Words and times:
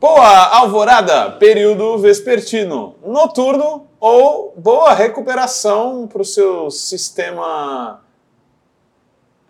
Boa 0.00 0.56
alvorada, 0.56 1.32
período 1.32 1.98
vespertino, 1.98 2.94
noturno 3.04 3.88
ou 3.98 4.54
boa 4.56 4.94
recuperação 4.94 6.06
para 6.06 6.22
o 6.22 6.24
seu 6.24 6.70
sistema 6.70 8.00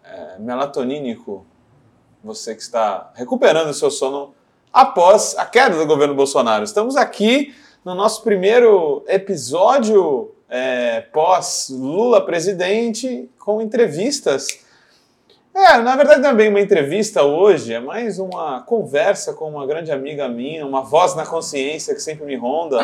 é, 0.02 0.38
melatonínico. 0.38 1.44
Você 2.24 2.54
que 2.54 2.62
está 2.62 3.12
recuperando 3.14 3.68
o 3.68 3.74
seu 3.74 3.90
sono 3.90 4.34
após 4.72 5.36
a 5.36 5.44
queda 5.44 5.76
do 5.76 5.84
governo 5.84 6.14
Bolsonaro. 6.14 6.64
Estamos 6.64 6.96
aqui 6.96 7.54
no 7.84 7.94
nosso 7.94 8.22
primeiro 8.22 9.04
episódio 9.06 10.34
é, 10.48 11.02
pós 11.12 11.68
Lula 11.68 12.24
presidente 12.24 13.28
com 13.38 13.60
entrevistas 13.60 14.66
é, 15.58 15.78
na 15.78 15.96
verdade 15.96 16.20
não 16.20 16.30
é 16.30 16.34
bem 16.34 16.48
uma 16.48 16.60
entrevista 16.60 17.22
hoje, 17.22 17.74
é 17.74 17.80
mais 17.80 18.18
uma 18.18 18.62
conversa 18.62 19.32
com 19.32 19.48
uma 19.48 19.66
grande 19.66 19.90
amiga 19.90 20.28
minha, 20.28 20.64
uma 20.64 20.82
voz 20.82 21.14
na 21.14 21.26
consciência 21.26 21.94
que 21.94 22.00
sempre 22.00 22.24
me 22.24 22.36
ronda. 22.36 22.78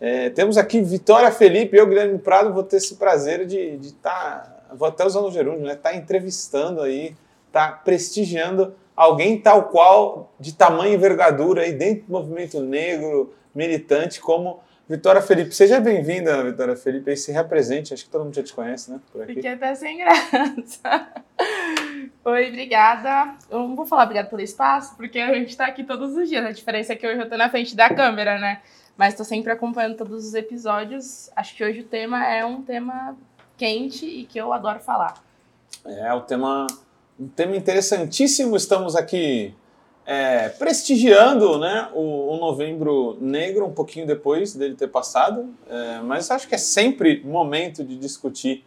É, 0.00 0.30
temos 0.30 0.56
aqui 0.56 0.80
Vitória 0.80 1.30
Felipe, 1.30 1.76
eu, 1.76 1.86
Guilherme 1.86 2.18
Prado, 2.18 2.52
vou 2.54 2.62
ter 2.62 2.76
esse 2.76 2.94
prazer 2.94 3.44
de 3.46 3.78
estar, 3.82 4.66
tá, 4.68 4.74
vou 4.74 4.86
até 4.86 5.04
usar 5.04 5.20
o 5.20 5.30
gerúndio, 5.30 5.66
né? 5.66 5.72
Estar 5.72 5.90
tá 5.90 5.96
entrevistando 5.96 6.82
aí, 6.82 7.16
tá 7.50 7.72
prestigiando 7.72 8.74
alguém 8.94 9.40
tal 9.40 9.64
qual, 9.64 10.32
de 10.38 10.54
tamanho 10.54 10.92
e 10.92 10.94
envergadura 10.94 11.62
aí 11.62 11.72
dentro 11.72 12.06
do 12.06 12.12
movimento 12.12 12.60
negro, 12.60 13.34
militante, 13.54 14.20
como 14.20 14.60
Vitória 14.88 15.20
Felipe, 15.20 15.54
seja 15.54 15.78
bem-vinda, 15.80 16.42
Vitória 16.42 16.74
Felipe, 16.74 17.10
aí 17.10 17.16
se 17.16 17.30
represente, 17.30 17.92
acho 17.92 18.04
que 18.04 18.10
todo 18.10 18.24
mundo 18.24 18.34
já 18.34 18.42
te 18.42 18.54
conhece, 18.54 18.90
né? 18.90 18.98
Por 19.12 19.22
aqui. 19.22 19.34
Fiquei 19.34 19.52
até 19.52 19.74
sem 19.74 19.98
graça. 19.98 21.08
Oi, 22.24 22.48
obrigada. 22.48 23.34
Eu 23.48 23.60
não 23.60 23.76
vou 23.76 23.86
falar 23.86 24.02
obrigada 24.04 24.28
pelo 24.28 24.42
espaço, 24.42 24.96
porque 24.96 25.18
a 25.18 25.32
gente 25.34 25.50
está 25.50 25.66
aqui 25.66 25.84
todos 25.84 26.16
os 26.16 26.28
dias. 26.28 26.44
A 26.44 26.52
diferença 26.52 26.92
é 26.92 26.96
que 26.96 27.06
hoje 27.06 27.18
eu 27.18 27.24
estou 27.24 27.38
na 27.38 27.48
frente 27.48 27.74
da 27.74 27.88
câmera, 27.88 28.38
né? 28.38 28.60
Mas 28.96 29.14
estou 29.14 29.24
sempre 29.24 29.52
acompanhando 29.52 29.96
todos 29.96 30.26
os 30.26 30.34
episódios. 30.34 31.30
Acho 31.34 31.54
que 31.54 31.64
hoje 31.64 31.80
o 31.80 31.84
tema 31.84 32.26
é 32.26 32.44
um 32.44 32.62
tema 32.62 33.16
quente 33.56 34.04
e 34.04 34.24
que 34.24 34.38
eu 34.38 34.52
adoro 34.52 34.80
falar. 34.80 35.14
É, 35.84 36.12
o 36.12 36.20
tema, 36.20 36.66
um 37.18 37.28
tema 37.28 37.56
interessantíssimo. 37.56 38.56
Estamos 38.56 38.96
aqui 38.96 39.54
é, 40.04 40.48
prestigiando 40.48 41.58
né, 41.58 41.88
o, 41.94 42.32
o, 42.32 42.36
Novembro 42.38 43.18
Negro, 43.20 43.66
um 43.66 43.72
pouquinho 43.72 44.06
depois 44.06 44.54
dele 44.54 44.74
ter 44.74 44.88
passado, 44.88 45.54
é, 45.68 46.00
mas 46.00 46.30
acho 46.30 46.48
que 46.48 46.54
é 46.54 46.58
sempre 46.58 47.22
momento 47.22 47.84
de 47.84 47.94
discutir 47.94 48.64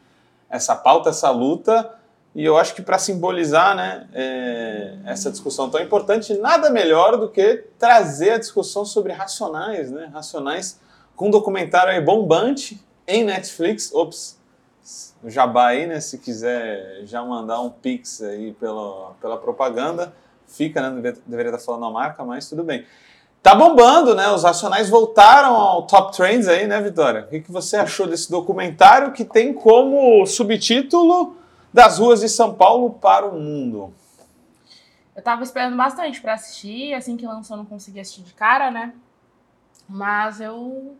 essa 0.48 0.76
pauta, 0.76 1.10
essa 1.10 1.32
luta, 1.32 1.98
e 2.34 2.46
eu 2.46 2.58
acho 2.58 2.74
que 2.74 2.82
para 2.82 2.98
simbolizar 2.98 3.76
né, 3.76 4.08
é, 4.14 4.98
essa 5.06 5.30
discussão 5.30 5.70
tão 5.70 5.82
importante, 5.82 6.34
nada 6.36 6.70
melhor 6.70 7.18
do 7.18 7.30
que 7.30 7.66
trazer 7.78 8.32
a 8.32 8.38
discussão 8.38 8.86
sobre 8.86 9.12
Racionais, 9.12 9.92
né, 9.92 10.10
Racionais 10.14 10.80
com 11.16 11.28
um 11.28 11.32
documentário 11.32 11.92
aí 11.92 12.02
bombante 12.02 12.82
em 13.06 13.24
Netflix, 13.24 13.94
ops, 13.94 14.40
Jabá 15.26 15.68
aí, 15.68 15.86
né, 15.86 16.00
se 16.00 16.18
quiser 16.18 17.02
já 17.04 17.24
mandar 17.24 17.62
um 17.62 17.70
pix 17.70 18.22
aí 18.22 18.54
pela, 18.54 19.12
pela 19.22 19.38
propaganda, 19.38 20.14
fica, 20.52 20.82
né? 20.82 21.14
Deveria, 21.26 21.52
estar 21.52 21.64
falando 21.64 21.86
a 21.86 21.92
marca, 21.92 22.24
mas 22.24 22.48
tudo 22.48 22.64
bem. 22.64 22.86
Tá 23.42 23.56
bombando, 23.56 24.14
né? 24.14 24.30
Os 24.30 24.44
Racionais 24.44 24.90
voltaram 24.90 25.56
ao 25.56 25.88
Top 25.88 26.16
Trends 26.16 26.48
aí, 26.48 26.68
né, 26.68 26.80
Vitória? 26.82 27.28
O 27.28 27.28
que 27.28 27.52
você 27.52 27.78
achou 27.78 28.06
desse 28.06 28.30
documentário 28.30 29.14
que 29.14 29.26
tem 29.26 29.54
como 29.54 30.26
subtítulo 30.28 31.38
Das 31.74 32.00
Ruas 32.00 32.20
de 32.20 32.28
São 32.28 32.54
Paulo 32.54 32.92
para 32.92 33.26
o 33.26 33.40
Mundo? 33.40 33.94
Eu 35.16 35.24
tava 35.24 35.44
esperando 35.44 35.78
bastante 35.78 36.22
para 36.22 36.34
assistir, 36.34 36.94
assim 36.94 37.16
que 37.16 37.26
lançou 37.26 37.56
não 37.56 37.66
consegui 37.66 38.00
assistir 38.00 38.24
de 38.24 38.34
cara, 38.34 38.70
né? 38.72 38.94
Mas 39.88 40.42
eu 40.42 40.98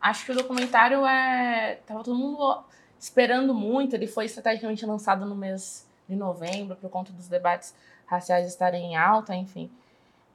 acho 0.00 0.24
que 0.24 0.32
o 0.32 0.34
documentário 0.34 1.04
é. 1.06 1.78
Tava 1.86 2.02
todo 2.02 2.16
mundo 2.16 2.64
esperando 2.98 3.54
muito, 3.54 3.94
ele 3.94 4.06
foi 4.06 4.24
estrategicamente 4.24 4.84
lançado 4.86 5.26
no 5.26 5.34
mês 5.34 5.86
de 6.08 6.16
novembro 6.16 6.76
por 6.76 6.88
conta 6.90 7.12
dos 7.12 7.28
debates 7.28 7.74
raciais 8.06 8.46
estarem 8.46 8.92
em 8.92 8.96
alta, 8.96 9.34
enfim. 9.34 9.70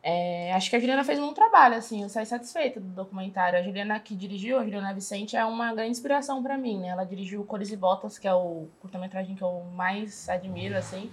É, 0.04 0.52
acho 0.54 0.70
que 0.70 0.76
a 0.76 0.80
Juliana 0.80 1.04
fez 1.04 1.20
um 1.20 1.28
bom 1.28 1.34
trabalho, 1.34 1.76
assim, 1.76 2.02
eu 2.02 2.10
saí 2.10 2.26
satisfeita 2.26 2.80
do 2.80 2.88
documentário. 2.88 3.60
A 3.60 3.62
Juliana 3.62 4.00
que 4.00 4.16
dirigiu, 4.16 4.58
a 4.58 4.64
Juliana 4.64 4.94
Vicente, 4.94 5.38
é 5.38 5.46
uma 5.46 5.74
grande 5.74 5.92
inspiração 5.92 6.42
para 6.42 6.58
mim, 6.58 6.80
né? 6.80 6.88
Ela 6.88 7.04
dirigiu 7.04 7.44
Cores 7.44 7.72
e 7.72 7.78
Botas, 7.78 8.18
que 8.18 8.28
é 8.28 8.34
o 8.34 8.68
curta-metragem 8.80 9.36
que 9.36 9.44
eu 9.44 9.64
mais 9.76 10.28
admiro, 10.28 10.76
assim, 10.76 11.12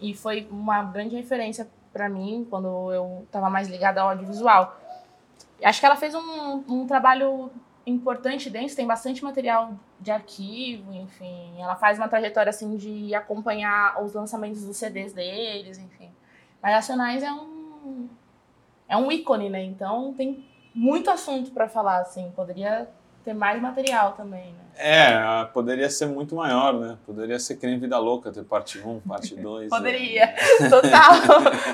e 0.00 0.14
foi 0.14 0.48
uma 0.50 0.82
grande 0.82 1.14
referência 1.14 1.68
para 1.92 2.08
mim 2.08 2.44
quando 2.50 2.92
eu 2.92 3.22
estava 3.24 3.48
mais 3.48 3.68
ligada 3.68 4.00
ao 4.02 4.08
audiovisual. 4.08 4.80
Acho 5.62 5.78
que 5.78 5.86
ela 5.86 5.96
fez 5.96 6.12
um, 6.14 6.64
um 6.68 6.86
trabalho 6.88 7.50
importante 7.86 8.50
dentro, 8.50 8.74
tem 8.74 8.86
bastante 8.86 9.22
material 9.22 9.74
de 10.00 10.10
arquivo, 10.10 10.92
enfim. 10.92 11.54
Ela 11.60 11.76
faz 11.76 11.98
uma 11.98 12.08
trajetória 12.08 12.50
assim 12.50 12.76
de 12.76 13.14
acompanhar 13.14 14.02
os 14.02 14.12
lançamentos 14.12 14.64
dos 14.64 14.76
CDs 14.76 15.12
deles, 15.12 15.78
enfim. 15.78 16.10
Mas 16.60 16.74
Racionais 16.74 17.22
é 17.22 17.32
um 17.32 18.08
é 18.88 18.96
um 18.96 19.10
ícone, 19.10 19.48
né? 19.48 19.62
Então 19.62 20.14
tem 20.16 20.44
muito 20.74 21.10
assunto 21.10 21.50
para 21.50 21.68
falar 21.68 22.00
assim, 22.00 22.32
poderia 22.34 22.88
ter 23.24 23.32
mais 23.32 23.60
material 23.60 24.12
também, 24.12 24.52
né? 24.52 24.64
É, 24.76 25.44
poderia 25.52 25.88
ser 25.88 26.06
muito 26.06 26.34
maior, 26.34 26.74
né? 26.74 26.98
Poderia 27.06 27.38
ser 27.38 27.58
nem 27.62 27.78
Vida 27.78 27.96
Louca, 27.96 28.30
ter 28.30 28.44
parte 28.44 28.78
1, 28.78 29.00
parte 29.00 29.34
2. 29.40 29.70
poderia, 29.70 30.24
é. 30.24 30.34
total. 30.68 31.12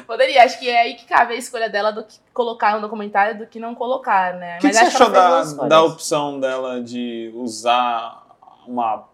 poderia. 0.06 0.44
Acho 0.44 0.58
que 0.58 0.68
é 0.68 0.82
aí 0.82 0.94
que 0.94 1.06
cabe 1.06 1.34
a 1.34 1.36
escolha 1.36 1.68
dela 1.68 1.90
do 1.90 2.04
que 2.04 2.18
colocar 2.32 2.74
no 2.76 2.80
documentário 2.80 3.38
do 3.38 3.46
que 3.46 3.58
não 3.58 3.74
colocar, 3.74 4.34
né? 4.34 4.58
O 4.58 4.60
que, 4.60 4.68
que, 4.68 4.74
você 4.74 4.84
achou 4.84 5.10
da, 5.10 5.42
da 5.42 5.82
opção 5.82 6.38
dela 6.38 6.80
de 6.80 7.32
usar 7.34 8.22
uma 8.66 9.08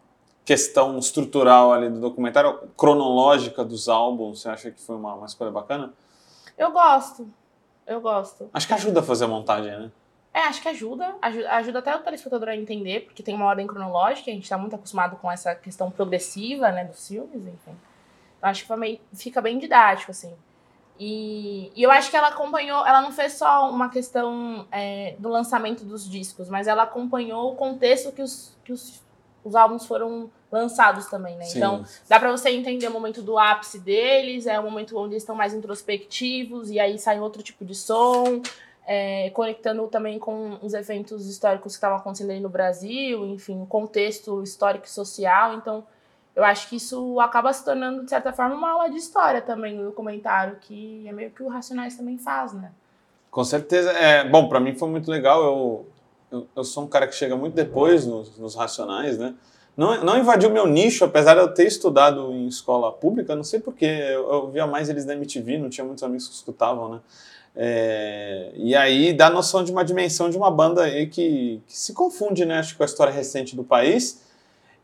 questão 0.45 0.99
estrutural 0.99 1.73
ali 1.73 1.89
do 1.89 2.01
documentário, 2.01 2.59
cronológica 2.77 3.65
dos 3.65 3.89
álbuns? 3.89 4.43
Você 4.43 4.49
acha 4.49 4.71
que 4.71 4.81
foi 4.81 4.97
uma, 4.97 5.15
uma 5.15 5.27
escolha 5.27 5.51
bacana? 5.51 5.93
Eu 6.59 6.73
gosto. 6.73 7.29
Eu 7.87 8.01
gosto. 8.01 8.51
Acho 8.53 8.67
que 8.67 8.75
ajuda 8.75 9.01
a 9.01 9.03
fazer 9.03 9.25
a 9.25 9.29
montagem, 9.29 9.71
né? 9.71 9.91
É, 10.35 10.41
acho 10.41 10.61
que 10.61 10.69
ajuda, 10.69 11.17
ajuda, 11.23 11.51
ajuda 11.53 11.79
até 11.79 11.97
o 11.97 12.01
telespectador 12.01 12.51
a 12.51 12.57
entender, 12.57 13.07
porque 13.07 13.23
tem 13.23 13.35
uma 13.35 13.47
ordem 13.47 13.67
cronológica, 13.67 14.31
a 14.31 14.35
gente 14.35 14.43
está 14.43 14.59
muito 14.59 14.77
acostumado 14.77 15.17
com 15.17 15.33
essa 15.33 15.55
questão 15.55 15.91
progressiva, 15.91 16.71
né, 16.71 16.85
dos 16.85 17.09
filmes, 17.09 17.47
enfim. 17.47 17.75
Então, 18.37 18.51
acho 18.51 18.67
que 18.67 19.01
fica 19.15 19.41
bem 19.41 19.59
didático, 19.59 20.11
assim. 20.11 20.35
E, 20.99 21.73
e, 21.75 21.83
eu 21.83 21.91
acho 21.91 22.11
que 22.11 22.17
ela 22.17 22.29
acompanhou, 22.29 22.87
ela 22.87 23.01
não 23.01 23.13
fez 23.13 23.35
só 23.35 23.71
uma 23.71 23.89
questão 23.89 24.67
é, 24.71 25.15
do 25.19 25.31
lançamento 25.31 25.85
dos 25.85 26.09
discos, 26.09 26.51
mas 26.51 26.67
ela 26.67 26.83
acompanhou 26.83 27.53
o 27.53 27.57
contexto 27.57 28.13
que 28.13 28.21
os, 28.21 28.55
que 28.63 28.73
os, 28.73 29.03
os 29.47 29.55
álbuns 29.55 29.87
foram 29.87 30.31
lançados 30.51 31.07
também, 31.07 31.37
né? 31.37 31.45
Sim. 31.45 31.59
Então, 31.59 31.85
dá 32.09 32.19
para 32.19 32.31
você 32.31 32.51
entender 32.51 32.89
o 32.89 32.93
momento 32.93 33.23
do 33.23 33.39
ápice 33.39 33.79
deles, 33.79 34.47
é 34.47 34.59
o 34.59 34.63
momento 34.63 34.97
onde 34.99 35.15
eles 35.15 35.23
estão 35.23 35.35
mais 35.35 35.55
introspectivos, 35.55 36.71
e 36.71 36.81
aí 36.81 36.99
sai 36.99 37.21
outro 37.21 37.43
tipo 37.43 37.65
de 37.65 37.75
som 37.75 38.43
é, 38.87 39.31
conectando 39.31 39.87
também 39.89 40.19
com 40.19 40.59
os 40.63 40.73
eventos 40.73 41.27
históricos 41.27 41.73
que 41.73 41.77
estavam 41.77 41.99
acontecendo 41.99 42.31
aí 42.31 42.41
no 42.41 42.49
Brasil, 42.49 43.27
enfim, 43.27 43.61
o 43.61 43.67
contexto 43.67 44.43
histórico 44.43 44.87
e 44.87 44.91
social. 44.91 45.55
Então, 45.55 45.85
eu 46.37 46.45
acho 46.45 46.69
que 46.69 46.77
isso 46.77 47.19
acaba 47.19 47.53
se 47.53 47.65
tornando, 47.65 48.05
de 48.05 48.11
certa 48.11 48.33
forma, 48.33 48.55
uma 48.55 48.71
aula 48.71 48.89
de 48.89 48.97
história 48.97 49.43
também, 49.43 49.77
no 49.77 49.91
comentário, 49.91 50.57
que 50.61 51.07
é 51.09 51.13
meio 51.13 51.31
que 51.31 51.43
o 51.43 51.49
Racionais 51.49 51.97
também 51.97 52.17
faz, 52.17 52.53
né? 52.53 52.71
Com 53.31 53.43
certeza. 53.43 53.91
É, 53.91 54.27
bom, 54.29 54.49
para 54.49 54.61
mim 54.61 54.75
foi 54.75 54.89
muito 54.89 55.11
legal. 55.11 55.43
Eu, 55.43 55.87
eu, 56.31 56.47
eu, 56.57 56.65
sou 56.65 56.85
um 56.85 56.87
cara 56.87 57.07
que 57.07 57.15
chega 57.15 57.37
muito 57.37 57.55
depois 57.55 58.07
nos, 58.07 58.37
nos 58.39 58.55
Racionais, 58.55 59.19
né? 59.19 59.35
Não, 59.77 60.03
não 60.03 60.19
invadiu 60.19 60.51
meu 60.51 60.67
nicho, 60.67 61.05
apesar 61.05 61.35
de 61.35 61.41
eu 61.41 61.53
ter 61.53 61.67
estudado 61.67 62.33
em 62.33 62.47
escola 62.47 62.91
pública, 62.91 63.37
não 63.37 63.45
sei 63.45 63.61
porquê. 63.61 63.85
Eu, 63.85 64.33
eu 64.33 64.51
via 64.51 64.67
mais 64.67 64.89
eles 64.89 65.05
na 65.05 65.13
MTV, 65.13 65.59
não 65.59 65.69
tinha 65.69 65.85
muitos 65.85 66.03
amigos 66.03 66.29
que 66.29 66.35
escutavam, 66.35 66.89
né? 66.89 67.01
É, 67.59 68.51
e 68.55 68.77
aí 68.77 69.15
dá 69.15 69.31
noção 69.31 69.65
de 69.65 69.73
uma 69.73 69.83
dimensão 69.83 70.29
de 70.29 70.37
uma 70.37 70.51
banda 70.51 70.83
aí 70.83 71.07
que, 71.07 71.63
que 71.67 71.77
se 71.77 71.95
confunde, 71.95 72.45
né, 72.45 72.59
acho, 72.59 72.77
com 72.77 72.83
a 72.83 72.87
história 72.87 73.13
recente 73.13 73.57
do 73.57 73.65
país. 73.65 74.23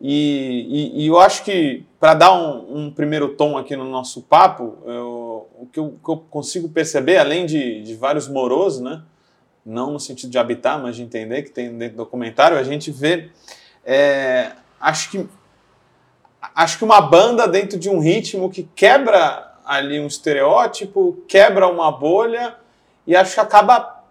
E, 0.00 0.90
e, 0.96 1.04
e 1.04 1.06
eu 1.06 1.20
acho 1.20 1.44
que, 1.44 1.84
para 2.00 2.14
dar 2.14 2.32
um, 2.32 2.86
um, 2.86 2.90
primeiro 2.90 3.36
tom 3.36 3.56
aqui 3.56 3.76
no 3.76 3.84
nosso 3.84 4.22
papo, 4.22 4.78
eu, 4.86 5.46
o 5.60 5.68
que 5.70 5.78
eu, 5.78 5.94
que 6.02 6.10
eu, 6.10 6.16
consigo 6.28 6.68
perceber, 6.70 7.18
além 7.18 7.46
de, 7.46 7.82
de 7.82 7.94
vários 7.94 8.26
morosos, 8.26 8.80
né, 8.80 9.02
não 9.64 9.92
no 9.92 10.00
sentido 10.00 10.30
de 10.30 10.38
habitar, 10.38 10.80
mas 10.80 10.96
de 10.96 11.02
entender 11.02 11.42
que 11.42 11.50
tem 11.50 11.76
dentro 11.76 11.96
do 11.96 12.04
documentário, 12.04 12.56
a 12.56 12.62
gente 12.62 12.90
vê, 12.90 13.30
é, 13.84 14.52
acho 14.80 15.10
que 15.10 15.28
acho 16.54 16.78
que 16.78 16.84
uma 16.84 17.00
banda 17.00 17.46
dentro 17.46 17.78
de 17.78 17.88
um 17.88 18.00
ritmo 18.00 18.50
que 18.50 18.68
quebra 18.74 19.52
ali 19.64 20.00
um 20.00 20.06
estereótipo, 20.06 21.22
quebra 21.28 21.68
uma 21.68 21.90
bolha 21.90 22.56
e 23.06 23.14
acho 23.14 23.34
que 23.34 23.40
acaba. 23.40 24.02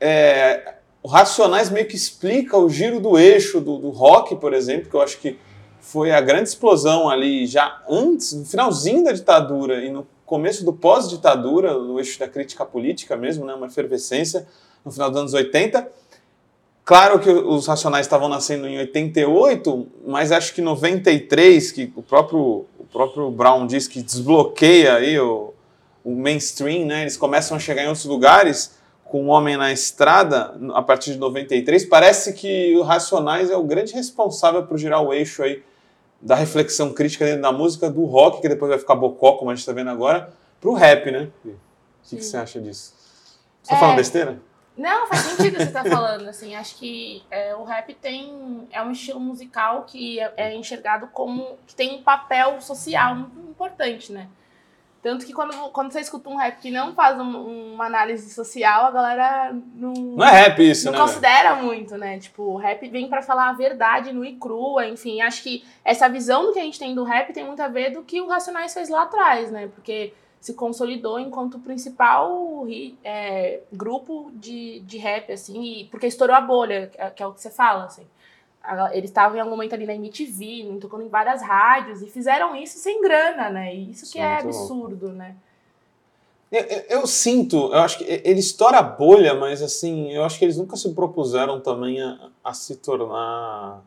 É, 0.00 0.74
o 1.02 1.08
Racionais 1.08 1.70
meio 1.70 1.86
que 1.86 1.96
explica 1.96 2.58
o 2.58 2.68
giro 2.68 3.00
do 3.00 3.18
eixo 3.18 3.60
do, 3.60 3.78
do 3.78 3.88
rock, 3.88 4.36
por 4.36 4.52
exemplo, 4.52 4.90
que 4.90 4.94
eu 4.94 5.00
acho 5.00 5.18
que 5.18 5.38
foi 5.80 6.12
a 6.12 6.20
grande 6.20 6.50
explosão 6.50 7.08
ali 7.08 7.46
já 7.46 7.82
antes, 7.88 8.34
no 8.34 8.44
finalzinho 8.44 9.04
da 9.04 9.12
ditadura 9.12 9.82
e 9.82 9.90
no 9.90 10.06
começo 10.26 10.62
do 10.62 10.74
pós-ditadura, 10.74 11.72
no 11.72 11.98
eixo 11.98 12.18
da 12.18 12.28
crítica 12.28 12.66
política 12.66 13.16
mesmo, 13.16 13.46
né, 13.46 13.54
uma 13.54 13.66
efervescência 13.66 14.46
no 14.84 14.90
final 14.90 15.10
dos 15.10 15.20
anos 15.20 15.34
80. 15.34 15.90
Claro 16.84 17.20
que 17.20 17.30
os 17.30 17.66
Racionais 17.66 18.06
estavam 18.06 18.28
nascendo 18.28 18.66
em 18.66 18.78
88, 18.78 19.86
mas 20.06 20.32
acho 20.32 20.52
que 20.54 20.60
93, 20.60 21.70
que 21.70 21.92
o 21.94 22.02
próprio, 22.02 22.66
o 22.78 22.84
próprio 22.90 23.30
Brown 23.30 23.66
diz 23.66 23.86
que 23.86 24.02
desbloqueia 24.02 24.96
aí 24.96 25.18
o, 25.18 25.54
o 26.04 26.16
mainstream, 26.16 26.86
né? 26.86 27.02
Eles 27.02 27.16
começam 27.16 27.56
a 27.56 27.60
chegar 27.60 27.84
em 27.84 27.86
outros 27.86 28.06
lugares 28.06 28.78
com 29.04 29.24
o 29.24 29.28
Homem 29.28 29.56
na 29.56 29.72
Estrada, 29.72 30.54
a 30.72 30.82
partir 30.82 31.12
de 31.12 31.18
93, 31.18 31.84
parece 31.86 32.32
que 32.32 32.76
o 32.76 32.82
Racionais 32.82 33.50
é 33.50 33.56
o 33.56 33.62
grande 33.64 33.92
responsável 33.92 34.64
por 34.64 34.78
girar 34.78 35.02
o 35.02 35.12
eixo 35.12 35.42
aí 35.42 35.62
da 36.22 36.36
reflexão 36.36 36.92
crítica 36.92 37.24
dentro 37.24 37.42
da 37.42 37.50
música, 37.50 37.90
do 37.90 38.04
rock, 38.04 38.40
que 38.40 38.48
depois 38.48 38.68
vai 38.68 38.78
ficar 38.78 38.94
bocó, 38.94 39.32
como 39.32 39.50
a 39.50 39.54
gente 39.54 39.60
está 39.60 39.72
vendo 39.72 39.90
agora, 39.90 40.32
para 40.60 40.70
o 40.70 40.74
rap, 40.74 41.10
né? 41.10 41.28
O 41.44 41.50
que, 42.04 42.16
que, 42.16 42.24
você 42.24 42.36
acha 42.36 42.60
disso? 42.60 42.94
Você 43.62 43.72
está 43.72 43.76
é... 43.76 43.80
falando 43.80 43.96
besteira? 43.96 44.40
Não, 44.80 45.06
faz 45.06 45.20
sentido 45.20 45.58
você 45.58 45.64
estar 45.64 45.84
tá 45.84 45.90
falando, 45.90 46.26
assim, 46.26 46.54
acho 46.54 46.76
que 46.76 47.22
é, 47.30 47.54
o 47.54 47.64
rap 47.64 47.92
tem, 47.92 48.66
é 48.72 48.82
um 48.82 48.90
estilo 48.90 49.20
musical 49.20 49.82
que 49.82 50.18
é, 50.18 50.32
é 50.38 50.54
enxergado 50.54 51.06
como, 51.08 51.58
que 51.66 51.74
tem 51.74 51.96
um 51.96 52.02
papel 52.02 52.58
social 52.62 53.14
muito 53.14 53.50
importante, 53.50 54.10
né? 54.10 54.26
Tanto 55.02 55.26
que 55.26 55.34
quando, 55.34 55.52
quando 55.70 55.92
você 55.92 56.00
escuta 56.00 56.30
um 56.30 56.36
rap 56.36 56.58
que 56.60 56.70
não 56.70 56.94
faz 56.94 57.18
um, 57.20 57.74
uma 57.74 57.84
análise 57.84 58.30
social, 58.30 58.86
a 58.86 58.90
galera 58.90 59.54
não. 59.74 59.92
Não 59.92 60.26
é 60.26 60.30
rap 60.30 60.70
isso, 60.70 60.86
não 60.86 60.92
né? 60.92 60.98
Não 60.98 61.06
considera 61.06 61.54
muito, 61.56 61.98
né? 61.98 62.18
Tipo, 62.18 62.42
o 62.44 62.56
rap 62.56 62.88
vem 62.88 63.06
para 63.06 63.20
falar 63.20 63.50
a 63.50 63.52
verdade 63.52 64.14
no 64.14 64.24
e 64.24 64.36
crua, 64.36 64.86
enfim. 64.86 65.20
Acho 65.20 65.42
que 65.42 65.62
essa 65.84 66.08
visão 66.08 66.46
do 66.46 66.52
que 66.54 66.58
a 66.58 66.62
gente 66.62 66.78
tem 66.78 66.94
do 66.94 67.04
rap 67.04 67.34
tem 67.34 67.44
muito 67.44 67.60
a 67.60 67.68
ver 67.68 67.90
do 67.90 68.02
que 68.02 68.18
o 68.20 68.28
Racionais 68.28 68.72
fez 68.72 68.88
lá 68.88 69.02
atrás, 69.02 69.50
né? 69.50 69.68
Porque 69.74 70.14
se 70.40 70.54
consolidou 70.54 71.20
enquanto 71.20 71.56
o 71.56 71.60
principal 71.60 72.66
é, 73.04 73.60
grupo 73.70 74.30
de, 74.34 74.80
de 74.80 74.96
rap, 74.96 75.30
assim, 75.30 75.62
e, 75.62 75.84
porque 75.86 76.06
estourou 76.06 76.34
a 76.34 76.40
bolha, 76.40 76.90
que 77.14 77.22
é 77.22 77.26
o 77.26 77.32
que 77.32 77.40
você 77.40 77.50
fala, 77.50 77.84
assim. 77.84 78.06
Eles 78.92 79.10
estavam 79.10 79.36
em 79.36 79.40
algum 79.40 79.52
momento 79.52 79.74
ali 79.74 79.86
na 79.86 79.94
MTV, 79.94 80.78
tocando 80.80 81.02
em 81.02 81.08
várias 81.08 81.42
rádios, 81.42 82.02
e 82.02 82.06
fizeram 82.06 82.56
isso 82.56 82.78
sem 82.78 83.02
grana, 83.02 83.50
né? 83.50 83.74
E 83.74 83.90
isso 83.90 84.04
que 84.06 84.12
Sim, 84.12 84.20
é 84.20 84.38
absurdo, 84.38 85.08
bom. 85.08 85.14
né? 85.14 85.34
Eu, 86.50 86.62
eu, 86.62 86.84
eu, 86.88 87.06
sinto, 87.06 87.56
eu 87.72 87.78
acho 87.78 87.98
que 87.98 88.04
ele 88.04 88.40
estoura 88.40 88.78
a 88.78 88.82
bolha, 88.82 89.34
mas 89.34 89.62
assim, 89.62 90.10
eu 90.10 90.24
acho 90.24 90.38
que 90.38 90.44
eles 90.44 90.56
nunca 90.56 90.76
se 90.76 90.92
propuseram 90.94 91.60
também 91.60 92.02
a, 92.02 92.30
a 92.42 92.52
se 92.52 92.76
tornar. 92.76 93.82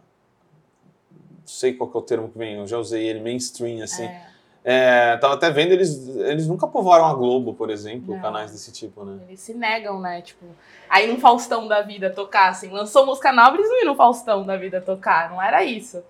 Não 1.11 1.47
sei 1.47 1.73
qual 1.73 1.91
é 1.93 1.97
o 1.97 2.01
termo 2.01 2.29
que 2.29 2.37
vem, 2.37 2.55
eu 2.55 2.67
já 2.67 2.77
usei 2.77 3.05
ele, 3.05 3.19
mainstream, 3.19 3.83
assim. 3.83 4.05
É 4.05 4.32
é, 4.65 5.17
tava 5.17 5.33
até 5.33 5.51
vendo, 5.51 5.73
eles, 5.73 6.07
eles 6.17 6.47
nunca 6.47 6.65
povoaram 6.65 7.05
a 7.05 7.13
Globo, 7.13 7.53
por 7.53 7.69
exemplo, 7.69 8.15
Não. 8.15 8.21
canais 8.21 8.51
desse 8.51 8.71
tipo, 8.71 9.03
né? 9.03 9.19
Eles 9.27 9.41
se 9.41 9.53
negam, 9.53 9.99
né? 9.99 10.21
Tipo, 10.21 10.45
aí 10.89 11.11
no 11.11 11.19
Faustão 11.19 11.67
da 11.67 11.81
vida 11.81 12.09
tocar, 12.09 12.49
assim, 12.49 12.69
lançou 12.69 13.05
música 13.05 13.33
nova, 13.33 13.57
eles 13.57 13.67
não 13.67 13.79
iam 13.79 13.87
no 13.87 13.95
Faustão 13.95 14.45
da 14.45 14.55
vida 14.55 14.79
tocar, 14.79 15.29
não 15.29 15.41
era 15.41 15.65
isso. 15.65 16.01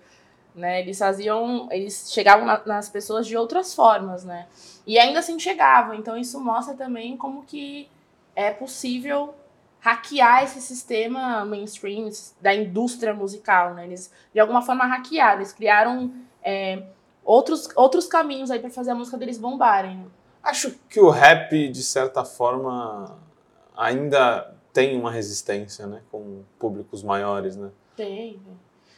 Né? 0.54 0.82
Eles 0.82 0.96
faziam, 0.96 1.66
eles 1.72 2.12
chegavam 2.12 2.46
na, 2.46 2.62
nas 2.64 2.88
pessoas 2.88 3.26
de 3.26 3.36
outras 3.36 3.74
formas, 3.74 4.24
né? 4.24 4.46
E 4.86 5.00
ainda 5.00 5.18
assim 5.18 5.36
chegavam, 5.36 5.96
então 5.96 6.16
isso 6.16 6.38
mostra 6.38 6.74
também 6.74 7.16
como 7.16 7.42
que 7.42 7.88
é 8.36 8.52
possível 8.52 9.34
hackear 9.80 10.44
esse 10.44 10.60
sistema 10.60 11.44
mainstream 11.44 12.08
da 12.40 12.54
indústria 12.54 13.12
musical, 13.12 13.74
né? 13.74 13.84
Eles, 13.84 14.12
de 14.32 14.38
alguma 14.38 14.62
forma, 14.62 14.86
hackearam, 14.86 15.38
eles 15.40 15.52
criaram... 15.52 16.12
É, 16.40 16.84
outros, 17.24 17.68
outros 17.74 18.06
caminhos 18.06 18.50
aí 18.50 18.58
para 18.58 18.70
fazer 18.70 18.90
a 18.90 18.94
música 18.94 19.16
deles 19.16 19.38
bombarem. 19.38 20.06
Acho 20.42 20.72
que 20.88 21.00
o 21.00 21.08
rap, 21.08 21.68
de 21.68 21.82
certa 21.82 22.24
forma, 22.24 23.18
ainda 23.76 24.54
tem 24.72 24.98
uma 24.98 25.10
resistência, 25.10 25.86
né? 25.86 26.02
Com 26.10 26.42
públicos 26.58 27.02
maiores, 27.02 27.56
né? 27.56 27.70
Tem. 27.96 28.40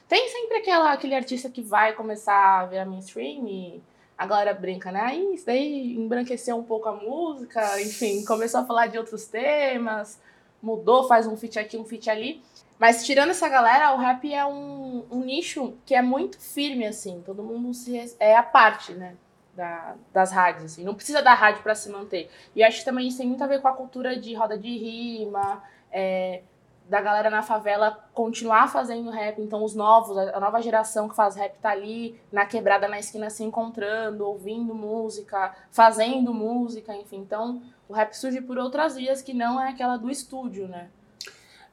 Tem 0.09 0.29
sempre 0.29 0.59
aquela, 0.59 0.93
aquele 0.93 1.15
artista 1.15 1.51
que 1.51 1.63
vai 1.63 1.93
começar 1.93 2.61
a 2.61 2.67
virar 2.67 2.85
mainstream 2.85 3.47
e 3.47 3.83
a 4.17 4.27
galera 4.27 4.55
brinca, 4.55 4.91
né? 4.91 5.01
Aí 5.01 5.35
isso 5.35 5.45
daí 5.45 5.95
embranqueceu 5.95 6.57
um 6.57 6.63
pouco 6.63 6.89
a 6.89 6.93
música, 6.93 7.81
enfim, 7.81 8.25
começou 8.25 8.61
a 8.61 8.65
falar 8.65 8.87
de 8.87 8.99
outros 8.99 9.27
temas, 9.27 10.21
mudou, 10.63 11.07
faz 11.07 11.27
um 11.27 11.37
feat 11.37 11.59
aqui, 11.59 11.77
um 11.77 11.85
feat 11.85 12.09
ali. 12.09 12.43
Mas 12.79 13.05
tirando 13.07 13.31
essa 13.31 13.49
galera, 13.49 13.95
o 13.95 13.99
rap 13.99 14.33
é 14.33 14.45
um, 14.45 15.05
um 15.11 15.21
nicho 15.21 15.75
que 15.87 15.95
é 15.95 16.03
muito 16.03 16.39
firme, 16.39 16.87
assim. 16.87 17.23
Todo 17.25 17.43
mundo 17.43 17.73
se 17.73 18.15
é 18.21 18.37
a 18.37 18.43
parte, 18.43 18.93
né? 18.93 19.15
Da, 19.55 19.95
das 20.13 20.31
rádios, 20.31 20.65
assim. 20.65 20.85
Não 20.85 20.95
precisa 20.95 21.23
da 21.23 21.33
rádio 21.33 21.63
para 21.63 21.75
se 21.75 21.89
manter. 21.89 22.31
E 22.55 22.63
acho 22.63 22.81
que 22.81 22.85
também 22.85 23.09
isso 23.09 23.19
tem 23.19 23.27
muito 23.27 23.43
a 23.43 23.47
ver 23.47 23.63
com 23.63 23.69
a 23.69 23.73
cultura 23.73 24.19
de 24.19 24.35
roda 24.35 24.59
de 24.59 24.77
rima, 24.77 25.63
é, 25.91 26.43
da 26.89 27.01
galera 27.01 27.31
na 27.31 27.43
favela 27.43 28.07
continuar 28.13 28.69
fazendo 28.69 29.11
rap. 29.11 29.41
Então, 29.41 29.65
os 29.65 29.75
novos, 29.75 30.17
a 30.17 30.39
nova 30.39 30.61
geração 30.61 31.09
que 31.09 31.17
faz 31.17 31.35
rap 31.35 31.59
tá 31.59 31.71
ali 31.71 32.21
na 32.31 32.45
quebrada, 32.45 32.87
na 32.87 32.99
esquina, 32.99 33.31
se 33.31 33.43
encontrando, 33.43 34.27
ouvindo 34.27 34.75
música, 34.75 35.55
fazendo 35.71 36.35
música, 36.35 36.95
enfim. 36.95 37.19
Então, 37.19 37.63
o 37.89 37.95
rap 37.95 38.13
surge 38.13 38.41
por 38.43 38.59
outras 38.59 38.97
vias 38.97 39.23
que 39.23 39.33
não 39.33 39.61
é 39.61 39.71
aquela 39.71 39.97
do 39.97 40.11
estúdio, 40.11 40.69
né? 40.69 40.91